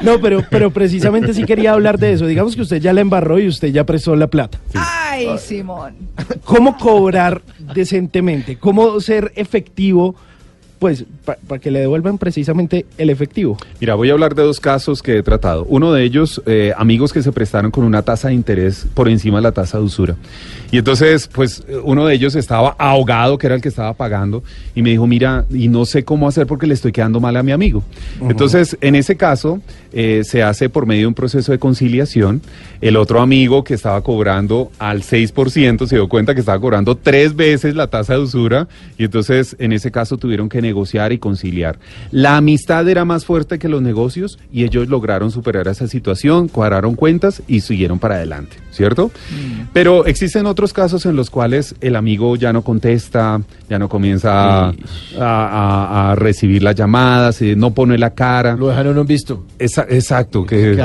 No, 0.01 0.19
pero, 0.19 0.43
pero 0.49 0.71
precisamente 0.71 1.33
sí 1.33 1.43
quería 1.43 1.71
hablar 1.73 1.97
de 1.97 2.13
eso. 2.13 2.25
Digamos 2.27 2.55
que 2.55 2.61
usted 2.61 2.77
ya 2.81 2.93
la 2.93 3.01
embarró 3.01 3.39
y 3.39 3.47
usted 3.47 3.69
ya 3.69 3.83
prestó 3.85 4.15
la 4.15 4.27
plata. 4.27 4.59
Ay, 4.75 5.27
Simón. 5.39 5.95
¿Cómo 6.43 6.77
cobrar 6.77 7.41
decentemente? 7.73 8.57
¿Cómo 8.57 8.99
ser 8.99 9.31
efectivo? 9.35 10.15
Pues 10.83 11.05
para 11.23 11.61
que 11.61 11.71
le 11.71 11.79
devuelvan 11.79 12.17
precisamente 12.17 12.85
el 12.97 13.09
efectivo. 13.09 13.55
Mira, 13.79 13.95
voy 13.95 14.09
a 14.09 14.11
hablar 14.11 14.35
de 14.35 14.43
dos 14.43 14.59
casos 14.59 15.01
que 15.01 15.19
he 15.19 15.23
tratado. 15.23 15.65
Uno 15.69 15.93
de 15.93 16.03
ellos, 16.03 16.41
eh, 16.45 16.73
amigos 16.75 17.13
que 17.13 17.23
se 17.23 17.31
prestaron 17.31 17.71
con 17.71 17.85
una 17.85 18.01
tasa 18.01 18.27
de 18.27 18.33
interés 18.33 18.85
por 18.93 19.07
encima 19.07 19.37
de 19.37 19.43
la 19.43 19.53
tasa 19.53 19.77
de 19.77 19.85
usura. 19.85 20.17
Y 20.71 20.79
entonces, 20.79 21.29
pues, 21.33 21.63
eh, 21.69 21.77
uno 21.81 22.05
de 22.05 22.15
ellos 22.15 22.35
estaba 22.35 22.75
ahogado, 22.77 23.37
que 23.37 23.47
era 23.47 23.55
el 23.55 23.61
que 23.61 23.69
estaba 23.69 23.93
pagando, 23.93 24.43
y 24.75 24.81
me 24.81 24.89
dijo, 24.89 25.07
mira, 25.07 25.45
y 25.49 25.69
no 25.69 25.85
sé 25.85 26.03
cómo 26.03 26.27
hacer 26.27 26.47
porque 26.47 26.67
le 26.67 26.73
estoy 26.73 26.91
quedando 26.91 27.21
mal 27.21 27.37
a 27.37 27.43
mi 27.43 27.53
amigo. 27.53 27.81
Entonces, 28.19 28.77
en 28.81 28.95
ese 28.95 29.15
caso, 29.15 29.61
eh, 29.93 30.23
se 30.25 30.43
hace 30.43 30.67
por 30.67 30.85
medio 30.85 31.03
de 31.03 31.07
un 31.07 31.13
proceso 31.13 31.53
de 31.53 31.59
conciliación. 31.59 32.41
El 32.81 32.97
otro 32.97 33.21
amigo 33.21 33.63
que 33.63 33.75
estaba 33.75 34.01
cobrando 34.01 34.69
al 34.79 35.03
6% 35.03 35.87
se 35.87 35.95
dio 35.95 36.09
cuenta 36.09 36.33
que 36.33 36.41
estaba 36.41 36.59
cobrando 36.59 36.97
tres 36.97 37.37
veces 37.37 37.73
la 37.73 37.87
tasa 37.87 38.15
de 38.15 38.19
usura, 38.19 38.67
y 38.97 39.05
entonces, 39.05 39.55
en 39.59 39.71
ese 39.71 39.89
caso, 39.89 40.17
tuvieron 40.17 40.49
que 40.49 40.61
negociar 40.61 40.72
y 41.11 41.17
conciliar. 41.17 41.77
La 42.11 42.37
amistad 42.37 42.87
era 42.89 43.05
más 43.05 43.25
fuerte 43.25 43.59
que 43.59 43.69
los 43.69 43.81
negocios 43.81 44.37
y 44.51 44.63
ellos 44.63 44.87
lograron 44.89 45.31
superar 45.31 45.67
esa 45.67 45.87
situación, 45.87 46.47
cuadraron 46.47 46.95
cuentas 46.95 47.41
y 47.47 47.61
siguieron 47.61 47.99
para 47.99 48.15
adelante, 48.15 48.57
¿cierto? 48.71 49.11
Pero 49.73 50.05
existen 50.05 50.45
otros 50.45 50.73
casos 50.73 51.05
en 51.05 51.15
los 51.15 51.29
cuales 51.29 51.75
el 51.81 51.95
amigo 51.95 52.35
ya 52.35 52.51
no 52.53 52.61
contesta, 52.63 53.41
ya 53.69 53.79
no 53.79 53.89
comienza 53.89 54.67
a, 54.67 54.73
a- 55.19 56.11
a 56.11 56.15
recibir 56.15 56.63
las 56.63 56.75
llamadas, 56.75 57.41
eh, 57.41 57.55
no 57.55 57.71
pone 57.73 57.97
la 57.97 58.11
cara. 58.13 58.55
Lo 58.55 58.67
dejaron 58.67 58.97
en 58.97 59.05
visto. 59.07 59.45
Esa- 59.59 59.85
exacto, 59.89 60.45
que 60.45 60.75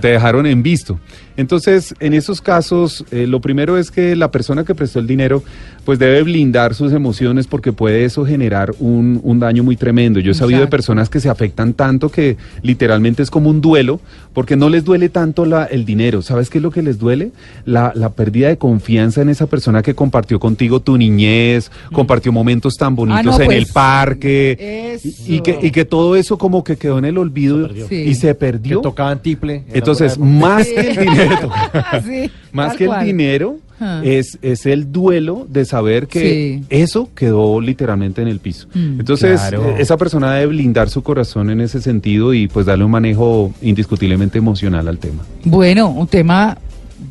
te 0.00 0.08
dejaron 0.08 0.46
en 0.46 0.62
visto. 0.62 0.98
Entonces, 1.38 1.94
en 2.00 2.14
esos 2.14 2.40
casos, 2.42 3.04
eh, 3.12 3.28
lo 3.28 3.40
primero 3.40 3.78
es 3.78 3.92
que 3.92 4.16
la 4.16 4.30
persona 4.32 4.64
que 4.64 4.74
prestó 4.74 4.98
el 4.98 5.06
dinero, 5.06 5.42
pues 5.84 5.98
debe 6.00 6.22
blindar 6.24 6.74
sus 6.74 6.92
emociones 6.92 7.46
porque 7.46 7.72
puede 7.72 8.04
eso 8.04 8.26
generar 8.26 8.74
un, 8.80 9.20
un 9.22 9.38
daño 9.38 9.62
muy 9.62 9.76
tremendo. 9.76 10.18
Yo 10.18 10.32
he 10.32 10.34
sabido 10.34 10.60
de 10.60 10.66
personas 10.66 11.08
que 11.08 11.20
se 11.20 11.28
afectan 11.28 11.74
tanto 11.74 12.10
que 12.10 12.36
literalmente 12.62 13.22
es 13.22 13.30
como 13.30 13.50
un 13.50 13.60
duelo, 13.60 14.00
porque 14.34 14.56
no 14.56 14.68
les 14.68 14.84
duele 14.84 15.08
tanto 15.08 15.46
la, 15.46 15.64
el 15.64 15.84
dinero. 15.84 16.22
¿Sabes 16.22 16.50
qué 16.50 16.58
es 16.58 16.62
lo 16.62 16.72
que 16.72 16.82
les 16.82 16.98
duele? 16.98 17.30
La, 17.64 17.92
la 17.94 18.10
pérdida 18.10 18.48
de 18.48 18.58
confianza 18.58 19.22
en 19.22 19.28
esa 19.28 19.46
persona 19.46 19.80
que 19.82 19.94
compartió 19.94 20.40
contigo 20.40 20.80
tu 20.80 20.98
niñez, 20.98 21.70
compartió 21.92 22.32
momentos 22.32 22.74
tan 22.76 22.96
bonitos. 22.96 23.20
Ah, 23.20 23.22
no, 23.22 23.40
en 23.40 23.46
pues, 23.46 23.58
el 23.58 23.66
parque, 23.72 24.98
y, 25.04 25.36
y 25.36 25.40
que, 25.40 25.58
y 25.62 25.70
que 25.70 25.84
todo 25.84 26.16
eso 26.16 26.36
como 26.36 26.64
que 26.64 26.76
quedó 26.76 26.98
en 26.98 27.04
el 27.04 27.16
olvido. 27.16 27.68
Sí. 27.88 27.94
y 27.94 28.14
se 28.14 28.28
Que 28.28 28.34
perdió. 28.34 28.80
tocaban 28.80 29.22
tiple. 29.22 29.64
en 29.68 29.76
Entonces, 29.76 30.18
más 30.18 30.66
que 30.66 30.80
el 30.90 30.96
dinero, 30.96 31.27
Sí, 32.04 32.30
más 32.52 32.76
que 32.76 32.84
el 32.86 33.04
dinero, 33.04 33.56
Ah. 33.80 34.00
es, 34.04 34.38
es 34.42 34.66
el 34.66 34.90
duelo 34.90 35.46
de 35.48 35.64
saber 35.64 36.08
que 36.08 36.18
Sí. 36.58 36.64
eso 36.68 37.10
quedó 37.14 37.60
literalmente 37.60 38.20
en 38.20 38.26
el 38.26 38.40
piso. 38.40 38.66
Mm. 38.74 38.98
Entonces, 38.98 39.40
Claro. 39.40 39.68
eh, 39.70 39.74
esa 39.78 39.96
persona 39.96 40.32
debe 40.34 40.46
blindar 40.48 40.90
su 40.90 41.04
corazón 41.04 41.48
en 41.48 41.60
ese 41.60 41.80
sentido 41.80 42.34
y 42.34 42.48
pues 42.48 42.66
darle 42.66 42.84
un 42.84 42.90
manejo 42.90 43.52
indiscutiblemente 43.62 44.36
emocional 44.38 44.88
al 44.88 44.98
tema. 44.98 45.22
Bueno, 45.44 45.90
un 45.90 46.08
tema 46.08 46.58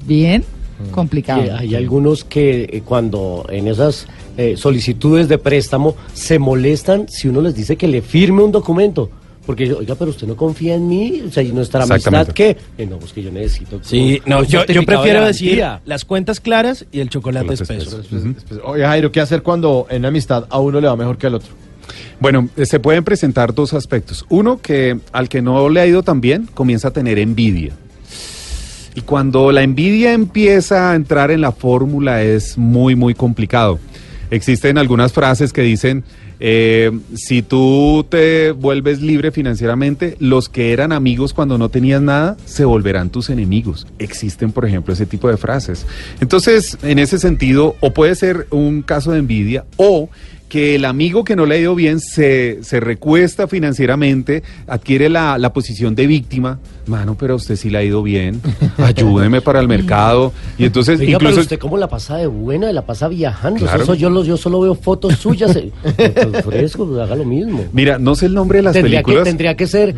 bien 0.06 0.43
complicado. 0.91 1.41
Que 1.43 1.51
hay 1.51 1.75
algunos 1.75 2.25
que 2.25 2.63
eh, 2.63 2.82
cuando 2.84 3.45
en 3.49 3.69
esas 3.69 4.06
eh, 4.36 4.56
solicitudes 4.58 5.30
de 5.30 5.38
préstamo 5.38 5.95
se 6.13 6.38
molestan 6.38 7.08
si 7.08 7.30
uno 7.30 7.39
les 7.39 7.56
dice 7.56 7.77
que 7.77 7.88
le 7.88 8.01
firme 8.01 8.43
un 8.43 8.51
documento. 8.51 9.10
Porque, 9.48 9.72
oiga, 9.72 9.96
pero 9.96 10.12
usted 10.12 10.28
no 10.28 10.36
confía 10.36 10.76
en 10.76 10.90
mí, 10.90 11.24
o 11.26 11.32
sea, 11.32 11.42
y 11.42 11.54
nuestra 11.54 11.86
amistad. 11.86 12.28
¿qué? 12.28 12.58
Eh, 12.78 12.86
no, 12.86 13.00
pues 13.00 13.14
que 13.14 13.24
yo 13.24 13.32
necesito. 13.32 13.80
Sí, 13.82 14.22
no, 14.26 14.44
yo, 14.44 14.66
prefiero 14.66 15.22
de 15.22 15.28
decir 15.28 15.64
las 15.86 16.04
cuentas 16.04 16.42
claras 16.42 16.86
y 16.92 17.00
el 17.00 17.10
chocolate 17.10 17.54
espeso. 17.54 18.02
espeso. 18.02 18.62
Oye, 18.66 18.84
Jairo, 18.84 19.10
¿qué 19.10 19.22
hacer 19.22 19.44
cuando 19.44 19.88
en 19.90 20.04
amistad 20.06 20.48
a 20.50 20.60
uno 20.60 20.82
le 20.82 20.88
va 20.90 20.98
mejor 20.98 21.18
que 21.18 21.28
al 21.28 21.36
otro? 21.36 21.48
Bueno, 22.20 22.50
eh, 22.58 22.66
se 22.66 22.82
pueden 22.82 23.06
presentar 23.06 23.54
dos 23.54 23.74
aspectos. 23.74 24.26
Uno, 24.28 24.62
que 24.62 25.00
al 25.14 25.30
que 25.30 25.42
no 25.42 25.70
le 25.70 25.80
ha 25.80 25.88
ido 25.88 26.04
tan 26.04 26.20
bien, 26.20 26.50
comienza 26.54 26.90
a 26.90 26.92
tener 26.92 27.18
envidia. 27.18 27.72
Y 28.96 29.02
cuando 29.02 29.54
la 29.54 29.64
envidia 29.64 30.12
empieza 30.12 30.92
a 30.92 30.96
entrar 30.96 31.32
en 31.32 31.40
la 31.40 31.54
fórmula 31.54 32.22
es 32.22 32.58
muy, 32.58 32.98
muy 32.98 33.14
complicado. 33.14 33.80
Existen 34.30 34.78
algunas 34.78 35.14
frases 35.14 35.54
que 35.54 35.62
dicen, 35.62 36.04
eh, 36.39 36.91
si 37.15 37.41
tú 37.41 38.06
te 38.10 38.52
vuelves 38.52 39.02
libre 39.02 39.32
financieramente, 39.32 40.15
los 40.19 40.50
que 40.50 40.73
eran 40.73 40.91
amigos 40.91 41.34
cuando 41.34 41.58
no 41.58 41.69
tenías 41.69 42.02
nada 42.02 42.38
se 42.45 42.65
volverán 42.65 43.10
tus 43.10 43.30
enemigos. 43.30 43.88
Existen, 44.00 44.52
por 44.52 44.65
ejemplo, 44.65 44.93
ese 44.93 45.06
tipo 45.06 45.30
de 45.30 45.38
frases. 45.38 45.86
Entonces, 46.19 46.78
en 46.84 47.00
ese 47.00 47.19
sentido, 47.19 47.76
o 47.80 47.93
puede 47.93 48.15
ser 48.15 48.47
un 48.52 48.82
caso 48.82 49.12
de 49.12 49.19
envidia 49.19 49.65
o 49.78 50.10
que 50.50 50.76
el 50.76 50.86
amigo 50.86 51.24
que 51.24 51.36
no 51.36 51.46
le 51.46 51.56
ha 51.56 51.58
ido 51.58 51.76
bien 51.76 52.00
se, 52.00 52.60
se 52.62 52.80
recuesta 52.80 53.48
financieramente, 53.48 54.44
adquiere 54.68 55.10
la, 55.10 55.38
la 55.38 55.52
posición 55.52 55.94
de 55.96 56.08
víctima. 56.08 56.60
Mano, 56.86 57.16
pero 57.20 57.34
a 57.34 57.36
usted 57.36 57.58
sí 57.58 57.70
le 57.70 57.80
ha 57.80 57.84
ido 57.84 58.02
bien. 58.02 58.40
Ayúdeme 58.78 59.42
para 59.42 59.60
el 59.60 59.68
mercado. 59.68 60.32
Y 60.58 60.64
entonces, 60.66 61.00
Oiga, 61.02 61.12
incluso. 61.14 61.32
pero 61.36 61.42
usted 61.42 61.60
cómo 61.60 61.78
la 61.78 61.90
pasa 61.90 62.16
de 62.18 62.28
buena, 62.28 62.72
la 62.72 62.86
pasa 62.86 63.10
viajando. 63.10 63.60
Claro. 63.60 63.84
Eso 63.84 63.94
yo, 63.96 64.24
yo 64.24 64.38
solo 64.38 64.62
veo 64.62 64.76
fotos 64.76 65.16
suyas. 65.18 65.54
eh, 65.58 65.72
pues, 66.32 66.46
fresco, 66.46 66.90
haga 67.02 67.16
lo 67.16 67.26
mismo. 67.26 67.66
Mira, 67.74 68.00
no 68.00 68.16
sé 68.16 68.28
el 68.28 68.34
nombre 68.34 68.60
de 68.60 68.64
las 68.64 68.74
tendría, 68.74 69.00
que, 69.00 69.04
películas. 69.04 69.24
tendría 69.26 69.56
que 69.58 69.68
ser 69.68 69.96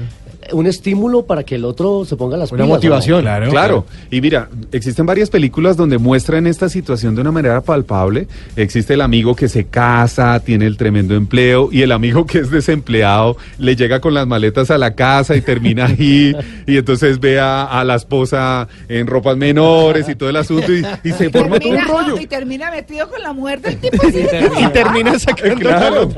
un 0.54 0.68
estímulo 0.68 1.26
para 1.26 1.44
que 1.44 1.56
el 1.56 1.66
otro 1.66 2.06
se 2.06 2.16
ponga 2.16 2.38
las 2.38 2.52
Una 2.52 2.64
pilas, 2.64 2.66
¿o 2.66 2.70
no? 2.70 2.76
motivación. 2.76 3.50
Claro. 3.50 3.86
Y 4.12 4.22
mira, 4.22 4.50
existen 4.72 5.06
varias 5.06 5.30
películas 5.30 5.78
donde 5.78 5.98
muestran 5.98 6.48
esta 6.48 6.70
situación 6.70 7.16
de 7.16 7.22
una 7.22 7.32
manera 7.32 7.62
palpable. 7.62 8.28
Existe 8.56 8.94
el 8.94 9.02
amigo 9.02 9.36
que 9.36 9.48
se 9.50 9.66
casa, 9.66 10.40
tiene 10.40 10.66
el 10.66 10.78
tremendo 10.78 11.16
empleo, 11.16 11.70
y 11.72 11.82
el 11.82 11.92
amigo 11.92 12.26
que 12.26 12.40
es 12.40 12.50
desempleado 12.52 13.38
le 13.58 13.76
llega 13.76 14.00
con 14.00 14.14
las 14.14 14.28
maletas 14.28 14.72
a 14.72 14.78
la 14.78 14.96
casa 14.96 15.36
y 15.36 15.42
termina 15.42 15.86
ahí, 15.88 16.36
y 16.68 16.78
entonces 16.78 17.20
ve 17.20 17.40
a, 17.40 17.64
a 17.66 17.84
la 17.84 17.96
esposa 17.96 18.68
en 18.88 19.08
ropas 19.08 19.38
menores 19.38 20.08
y 20.10 20.16
todo 20.16 20.30
el 20.30 20.36
asunto, 20.36 20.74
y, 20.74 20.84
y 21.04 21.12
se 21.12 21.30
forma 21.30 21.60
todo 21.60 21.70
un 21.72 21.78
Termina- 21.78 21.88
rollo. 21.88 22.20
y 22.20 22.28
termina 22.28 22.72
metido 22.72 23.10
con 23.10 23.22
la 23.22 23.34
mujer 23.34 23.62
del 23.62 23.78
tipo 23.78 23.98
así. 24.08 24.26
Y 24.64 24.68
termina 24.70 25.18
sacando 25.20 25.56
Claro, 25.60 26.10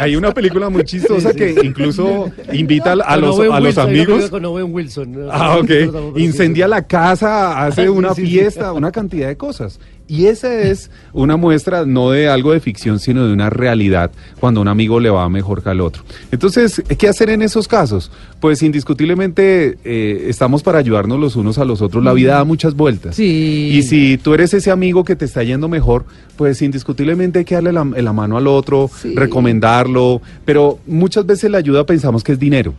hay 0.00 0.16
una 0.16 0.32
película 0.32 0.68
muy 0.68 0.84
chistosa 0.84 1.32
que 1.32 1.54
incluso 1.62 2.30
invita 2.52 2.92
a, 2.92 3.16
los, 3.16 3.38
a 3.40 3.60
los 3.60 3.71
Amigos. 3.78 4.06
película 4.06 4.30
Con 4.30 4.44
Owen 4.44 4.72
Wilson. 4.74 5.12
¿no? 5.12 5.32
Ah, 5.32 5.58
ok. 5.58 6.16
Incendia 6.16 6.68
la 6.68 6.86
casa, 6.86 7.64
hace 7.66 7.82
Sí, 7.84 7.88
una 7.88 8.14
sí, 8.14 8.22
sí. 8.26 8.30
fiesta, 8.32 8.72
una 8.72 8.90
cantidad 8.92 9.28
de 9.28 9.36
cosas. 9.36 9.78
Y 10.08 10.26
esa 10.26 10.52
es 10.60 10.90
una 11.14 11.36
muestra 11.36 11.86
no 11.86 12.10
de 12.10 12.28
algo 12.28 12.52
de 12.52 12.60
ficción, 12.60 12.98
sino 12.98 13.26
de 13.26 13.32
una 13.32 13.48
realidad 13.48 14.10
cuando 14.40 14.60
un 14.60 14.68
amigo 14.68 15.00
le 15.00 15.08
va 15.08 15.26
mejor 15.30 15.62
que 15.62 15.70
al 15.70 15.80
otro. 15.80 16.02
Entonces, 16.30 16.82
¿qué 16.98 17.08
hacer 17.08 17.30
en 17.30 17.40
esos 17.40 17.66
casos? 17.66 18.10
Pues 18.40 18.62
indiscutiblemente 18.62 19.78
eh, 19.84 20.26
estamos 20.28 20.62
para 20.62 20.78
ayudarnos 20.80 21.18
los 21.18 21.36
unos 21.36 21.56
a 21.58 21.64
los 21.64 21.80
otros. 21.80 22.04
La 22.04 22.12
vida 22.12 22.34
da 22.34 22.44
muchas 22.44 22.74
vueltas. 22.74 23.16
Sí. 23.16 23.70
Y 23.72 23.82
si 23.84 24.18
tú 24.18 24.34
eres 24.34 24.52
ese 24.52 24.70
amigo 24.70 25.02
que 25.04 25.16
te 25.16 25.24
está 25.24 25.44
yendo 25.44 25.68
mejor, 25.68 26.04
pues 26.36 26.60
indiscutiblemente 26.60 27.38
hay 27.38 27.44
que 27.46 27.54
darle 27.54 27.72
la, 27.72 27.84
la 27.84 28.12
mano 28.12 28.36
al 28.36 28.48
otro, 28.48 28.90
Sí. 29.00 29.14
recomendarlo. 29.14 30.20
Pero 30.44 30.78
muchas 30.86 31.24
veces 31.24 31.50
la 31.50 31.58
ayuda 31.58 31.86
pensamos 31.86 32.22
que 32.22 32.32
es 32.32 32.38
dinero. 32.38 32.74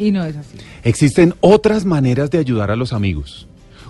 Y 0.00 0.12
no 0.12 0.24
es 0.24 0.34
así. 0.34 0.56
Existen 0.82 1.34
otras 1.40 1.84
maneras 1.84 2.30
de 2.30 2.38
ayudar 2.38 2.70
a 2.70 2.76
los 2.76 2.94
amigos. 2.94 3.46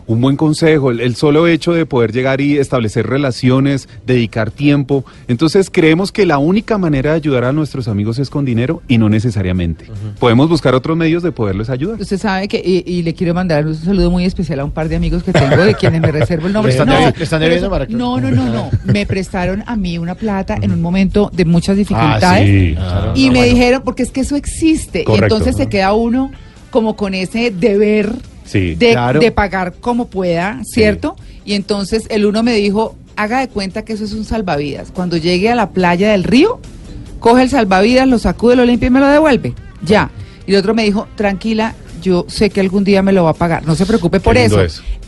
Un 0.06 0.20
buen 0.20 0.36
consejo, 0.36 0.90
el, 0.90 1.00
el 1.00 1.14
solo 1.16 1.46
hecho 1.46 1.72
de 1.72 1.86
poder 1.86 2.12
llegar 2.12 2.40
y 2.40 2.58
establecer 2.58 3.06
relaciones, 3.06 3.88
dedicar 4.06 4.50
tiempo. 4.50 5.04
Entonces 5.28 5.70
creemos 5.70 6.12
que 6.12 6.26
la 6.26 6.38
única 6.38 6.78
manera 6.78 7.10
de 7.10 7.16
ayudar 7.16 7.44
a 7.44 7.52
nuestros 7.52 7.88
amigos 7.88 8.18
es 8.18 8.30
con 8.30 8.44
dinero 8.44 8.82
y 8.88 8.98
no 8.98 9.08
necesariamente. 9.08 9.86
Podemos 10.18 10.48
buscar 10.48 10.74
otros 10.74 10.96
medios 10.96 11.22
de 11.22 11.32
poderles 11.32 11.70
ayudar. 11.70 12.00
Usted 12.00 12.18
sabe 12.18 12.48
que, 12.48 12.58
y, 12.64 12.82
y 12.90 13.02
le 13.02 13.14
quiero 13.14 13.34
mandar 13.34 13.66
un 13.66 13.74
saludo 13.74 14.10
muy 14.10 14.24
especial 14.24 14.60
a 14.60 14.64
un 14.64 14.70
par 14.72 14.88
de 14.88 14.96
amigos 14.96 15.22
que 15.22 15.32
tengo, 15.32 15.56
de 15.56 15.74
quienes 15.74 16.00
me 16.00 16.10
reservo 16.12 16.46
el 16.46 16.52
nombre. 16.52 16.72
¿Le 16.74 16.78
están 16.78 16.88
No, 16.88 17.08
están 17.08 17.40
debiendo, 17.40 17.70
Mara 17.70 17.86
Clara? 17.86 17.98
no, 17.98 18.20
no, 18.20 18.30
no, 18.30 18.46
no. 18.46 18.70
Me 18.92 19.06
prestaron 19.06 19.62
a 19.66 19.76
mí 19.76 19.98
una 19.98 20.14
plata 20.14 20.56
en 20.60 20.72
un 20.72 20.80
momento 20.82 21.30
de 21.32 21.44
muchas 21.44 21.76
dificultades. 21.76 22.46
sí, 22.48 22.74
claro. 22.74 23.12
Y 23.14 23.26
No, 23.26 23.32
me 23.32 23.38
bueno. 23.40 23.54
dijeron, 23.54 23.82
porque 23.84 24.02
es 24.02 24.10
que 24.10 24.20
eso 24.20 24.36
existe. 24.36 25.04
Correcto. 25.04 25.24
Y 25.24 25.38
entonces 25.38 25.56
se 25.56 25.68
queda 25.68 25.92
uno 25.92 26.30
como 26.70 26.96
con 26.96 27.14
ese 27.14 27.50
deber 27.50 28.12
Sí. 28.50 28.74
de, 28.74 28.92
Claro. 28.92 29.20
de 29.20 29.30
pagar 29.30 29.74
como 29.80 30.08
pueda, 30.08 30.60
¿cierto? 30.64 31.16
Y 31.44 31.54
entonces 31.54 32.06
el 32.10 32.26
uno 32.26 32.42
me 32.42 32.54
dijo, 32.54 32.96
haga 33.16 33.40
de 33.40 33.48
cuenta 33.48 33.84
que 33.84 33.92
eso 33.92 34.04
es 34.04 34.12
un 34.12 34.24
salvavidas. 34.24 34.90
Cuando 34.90 35.16
llegue 35.16 35.50
a 35.50 35.54
la 35.54 35.70
playa 35.70 36.10
del 36.12 36.24
río, 36.24 36.58
coge 37.20 37.42
el 37.44 37.50
salvavidas, 37.50 38.08
lo 38.08 38.18
sacude, 38.18 38.56
lo 38.56 38.64
limpia 38.64 38.88
y 38.88 38.90
me 38.90 39.00
lo 39.00 39.06
devuelve. 39.06 39.54
Ya. 39.84 40.10
Y 40.46 40.52
el 40.52 40.58
otro 40.58 40.74
me 40.74 40.82
dijo, 40.84 41.06
tranquila, 41.14 41.74
yo 42.02 42.24
sé 42.28 42.50
que 42.50 42.60
algún 42.60 42.82
día 42.82 43.02
me 43.02 43.12
lo 43.12 43.24
va 43.24 43.30
a 43.30 43.34
pagar. 43.34 43.64
No 43.66 43.74
se 43.74 43.86
preocupe 43.86 44.20
por 44.20 44.36
eso. 44.36 44.60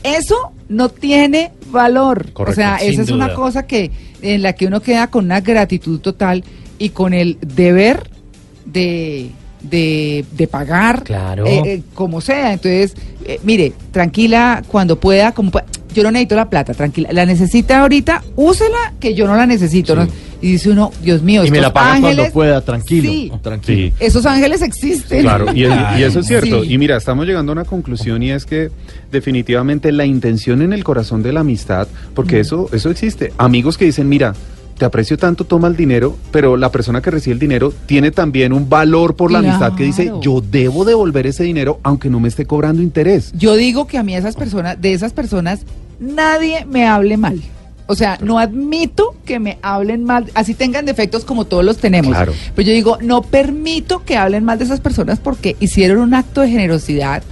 Eso 0.03 0.53
no 0.69 0.89
tiene 0.89 1.53
valor. 1.71 2.33
Correcto, 2.33 2.53
o 2.53 2.55
sea, 2.55 2.77
esa 2.77 3.03
es 3.03 3.11
una 3.11 3.35
cosa 3.35 3.67
que 3.67 3.91
en 4.21 4.43
la 4.43 4.53
que 4.53 4.67
uno 4.67 4.81
queda 4.81 5.09
con 5.09 5.25
una 5.25 5.41
gratitud 5.41 6.01
total 6.01 6.45
y 6.79 6.91
con 6.91 7.13
el 7.15 7.39
deber 7.41 8.09
de, 8.67 9.31
de, 9.63 10.25
de 10.33 10.47
pagar 10.47 11.03
Claro. 11.05 11.47
eh, 11.47 11.63
eh, 11.65 11.83
como 11.95 12.21
sea. 12.21 12.53
Entonces, 12.53 12.95
eh, 13.25 13.41
mire, 13.45 13.73
tranquila 13.91 14.63
cuando 14.69 14.99
pueda, 14.99 15.33
como 15.33 15.51
pueda. 15.51 15.67
Yo 15.95 16.03
no 16.03 16.11
necesito 16.11 16.37
la 16.37 16.49
plata, 16.49 16.73
tranquila. 16.73 17.11
La 17.13 17.27
necesita 17.27 17.81
ahorita, 17.83 18.23
úsela, 18.35 18.95
que 18.99 19.15
yo 19.15 19.27
no 19.27 19.37
la 19.37 19.45
necesito. 19.45 19.95
¿no? 19.95 20.09
Y 20.41 20.53
dice 20.53 20.71
uno, 20.71 20.91
Dios 21.03 21.23
mío, 21.23 21.45
Y 21.45 21.51
me 21.51 21.61
la 21.61 21.71
paga 21.71 21.93
ángeles, 21.95 22.17
cuando 22.17 22.33
pueda, 22.33 22.61
tranquilo. 22.63 23.11
Sí, 23.11 23.33
Tranquilo. 23.43 23.89
Sí. 23.99 24.05
esos 24.05 24.25
ángeles 24.25 24.63
existen. 24.63 25.21
Claro, 25.21 25.53
y, 25.55 25.61
y 25.65 26.03
eso 26.03 26.21
es 26.21 26.27
cierto. 26.27 26.65
Sí. 26.65 26.73
Y 26.73 26.79
mira, 26.79 26.97
estamos 26.97 27.27
llegando 27.27 27.53
a 27.53 27.55
una 27.55 27.65
conclusión 27.67 28.23
y 28.23 28.31
es 28.31 28.47
que 28.47 28.71
definitivamente 29.13 29.93
la 29.93 30.07
intención 30.07 30.63
en 30.63 30.73
el 30.73 30.83
corazón 30.83 31.23
de 31.23 31.33
la 31.35 31.41
amistad, 31.41 31.87
porque 32.15 32.41
eso, 32.41 32.71
eso 32.73 32.91
existe. 32.91 33.33
Amigos 33.37 33.77
que 33.77 33.85
dicen, 33.85 34.09
mira, 34.09 34.35
te 34.83 34.87
aprecio 34.87 35.17
tanto, 35.17 35.45
toma 35.45 35.69
el 35.69 35.77
dinero, 35.77 36.19
pero 36.33 36.57
la 36.57 36.73
persona 36.73 37.01
que 37.01 37.13
recibe 37.13 37.35
el 37.35 37.39
dinero 37.39 37.73
tiene 37.87 38.11
también 38.11 38.53
un 38.53 38.69
valor 38.69 39.15
por 39.15 39.31
la 39.31 39.39
amistad 39.39 39.77
que 39.77 39.85
dice, 39.85 40.11
yo 40.21 40.41
debo 40.41 40.85
devolver 40.85 41.25
ese 41.29 41.45
dinero 41.45 41.79
aunque 41.85 42.11
no 42.11 42.19
me 42.19 42.27
esté 42.27 42.47
cobrando 42.47 42.83
interés. 42.83 43.31
Yo 43.33 43.55
digo 43.55 43.87
que 43.87 43.97
a 43.97 44.03
mí 44.03 44.17
esas 44.17 44.35
personas, 44.35 44.81
de 44.81 44.93
esas 44.93 45.13
personas, 45.13 45.61
nadie 46.01 46.65
me 46.65 46.85
hable 46.85 47.17
mal. 47.17 47.41
O 47.87 47.95
sea, 47.95 48.19
no 48.21 48.41
admito 48.41 49.15
que 49.25 49.39
me 49.39 49.59
hablen 49.63 50.03
mal, 50.03 50.33
así 50.35 50.53
tengan 50.53 50.85
defectos 50.85 51.25
como 51.25 51.45
todos 51.45 51.65
los 51.65 51.79
tenemos. 51.79 52.11
Claro. 52.11 52.33
Pero 52.57 52.67
yo 52.67 52.75
digo, 52.75 52.99
no 53.01 53.23
permito 53.23 54.03
que 54.05 54.17
hablen 54.17 54.43
mal 54.43 54.59
de 54.59 54.65
esas 54.65 54.81
personas 54.81 55.21
porque 55.21 55.55
hicieron 55.61 55.99
un 55.99 56.13
acto 56.13 56.41
de 56.41 56.49
generosidad, 56.49 57.23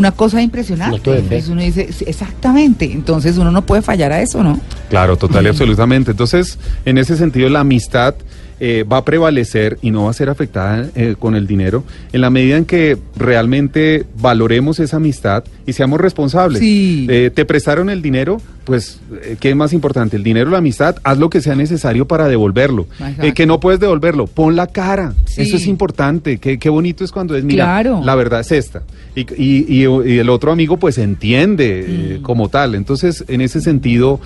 una 0.00 0.12
cosa 0.12 0.42
impresionante. 0.42 1.18
Entonces 1.18 1.48
uno 1.48 1.60
dice, 1.60 1.88
exactamente, 2.06 2.90
entonces 2.90 3.36
uno 3.36 3.52
no 3.52 3.62
puede 3.62 3.82
fallar 3.82 4.12
a 4.12 4.20
eso, 4.20 4.42
¿no? 4.42 4.58
Claro, 4.88 5.16
total 5.16 5.44
y 5.44 5.48
absolutamente. 5.50 6.10
Entonces, 6.10 6.58
en 6.84 6.98
ese 6.98 7.16
sentido, 7.16 7.48
la 7.50 7.60
amistad 7.60 8.14
eh, 8.60 8.84
va 8.84 8.98
a 8.98 9.04
prevalecer 9.04 9.78
y 9.82 9.90
no 9.90 10.04
va 10.04 10.10
a 10.10 10.14
ser 10.14 10.28
afectada 10.28 10.88
eh, 10.94 11.16
con 11.18 11.34
el 11.34 11.46
dinero 11.46 11.82
en 12.12 12.20
la 12.20 12.30
medida 12.30 12.56
en 12.58 12.66
que 12.66 12.98
realmente 13.16 14.04
valoremos 14.20 14.80
esa 14.80 14.96
amistad 14.98 15.44
y 15.66 15.72
seamos 15.72 16.00
responsables. 16.00 16.60
Sí. 16.60 17.06
Eh, 17.08 17.30
te 17.34 17.44
prestaron 17.44 17.88
el 17.90 18.02
dinero, 18.02 18.40
pues, 18.64 19.00
¿qué 19.40 19.50
es 19.50 19.56
más 19.56 19.72
importante? 19.72 20.16
¿El 20.16 20.22
dinero 20.24 20.48
o 20.48 20.52
la 20.52 20.58
amistad? 20.58 20.96
Haz 21.04 21.18
lo 21.18 21.30
que 21.30 21.40
sea 21.40 21.54
necesario 21.54 22.06
para 22.06 22.28
devolverlo. 22.28 22.86
Que 23.34 23.46
no 23.46 23.60
puedes 23.60 23.80
devolverlo, 23.80 24.26
pon 24.26 24.56
la 24.56 24.66
cara. 24.66 25.14
Sí. 25.26 25.42
Eso 25.42 25.56
es 25.56 25.66
importante. 25.66 26.38
Qué, 26.38 26.58
qué 26.58 26.68
bonito 26.68 27.04
es 27.04 27.12
cuando 27.12 27.36
es, 27.36 27.44
mira, 27.44 27.64
Claro. 27.64 28.00
la 28.04 28.14
verdad 28.14 28.40
es 28.40 28.52
esta. 28.52 28.82
Y, 29.14 29.20
y- 29.42 29.64
y- 29.68 29.86
y 30.12 30.18
el 30.18 30.28
otro 30.28 30.52
amigo 30.52 30.76
pues 30.76 30.98
entiende 30.98 32.18
Mm. 32.20 32.22
como 32.22 32.48
tal. 32.48 32.74
Entonces, 32.74 33.24
en 33.28 33.40
ese 33.40 33.60
sentido, 33.60 34.20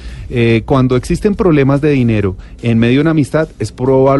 cuando 0.64 0.97
existen 0.97 1.35
problemas 1.35 1.81
de 1.81 1.90
dinero 1.90 2.37
en 2.62 2.79
medio 2.79 2.97
de 2.97 3.01
una 3.03 3.11
amistad, 3.11 3.49
es 3.59 3.70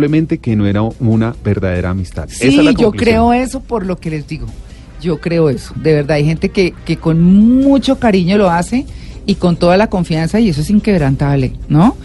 probablemente 0.05 0.39
que 0.39 0.55
no 0.57 0.67
era 0.67 0.83
una 0.83 1.35
verdadera 1.43 1.91
amistad. 1.91 2.25
Esa 2.29 2.39
Sí, 2.39 2.59
es 2.59 2.65
la 2.65 2.73
yo 2.73 2.91
creo 2.93 3.33
eso 3.33 3.61
por 3.61 3.87
lo 3.87 3.97
que 3.97 4.11
les 4.11 4.27
digo. 4.27 4.47
Yo 5.01 5.21
creo 5.21 5.49
eso. 5.51 5.73
De 5.77 5.95
verdad, 5.95 6.17
hay 6.17 6.25
gente 6.25 6.51
que, 6.51 6.75
que 6.85 6.97
con 6.97 7.23
mucho 7.23 7.99
cariño 7.99 8.37
lo 8.39 8.51
hace 8.51 8.87
y 9.27 9.37
con 9.37 9.57
toda 9.57 9.77
la 9.77 9.89
confianza 9.89 10.41
y 10.41 10.51
eso 10.51 10.61
es 10.61 10.71
inquebrantable, 10.71 11.53
¿no? 11.69 11.97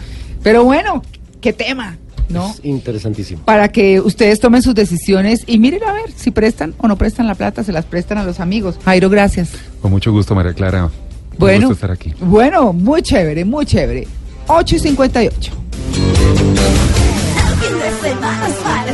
Pero 0.42 0.64
bueno, 0.64 1.02
qué 1.42 1.52
tema, 1.52 1.98
¿no? 2.30 2.50
Es 2.50 2.60
interesantísimo. 2.64 3.42
Para 3.44 3.68
que 3.68 4.00
ustedes 4.00 4.40
tomen 4.40 4.62
sus 4.62 4.74
decisiones 4.74 5.42
y 5.46 5.58
miren 5.58 5.84
a 5.84 5.92
ver 5.92 6.10
si 6.14 6.30
prestan 6.30 6.74
o 6.78 6.88
no 6.88 6.96
prestan 6.96 7.26
la 7.26 7.34
plata, 7.34 7.62
se 7.64 7.72
las 7.72 7.84
prestan 7.84 8.16
a 8.18 8.24
los 8.24 8.40
amigos. 8.40 8.78
Jairo, 8.84 9.10
gracias. 9.10 9.50
Con 9.82 9.90
mucho 9.90 10.10
gusto, 10.12 10.34
María 10.34 10.54
Clara. 10.54 10.84
Un 10.86 10.90
Bueno, 11.38 11.68
gusto 11.68 11.74
estar 11.74 11.90
aquí. 11.90 12.14
bueno, 12.20 12.72
muy 12.72 13.02
chévere, 13.02 13.44
muy 13.44 13.66
chévere. 13.66 14.06
8 14.46 14.76
y 14.76 14.78
58. 14.78 15.52
in 18.04 18.20
my 18.20 18.50
spot. 18.50 18.89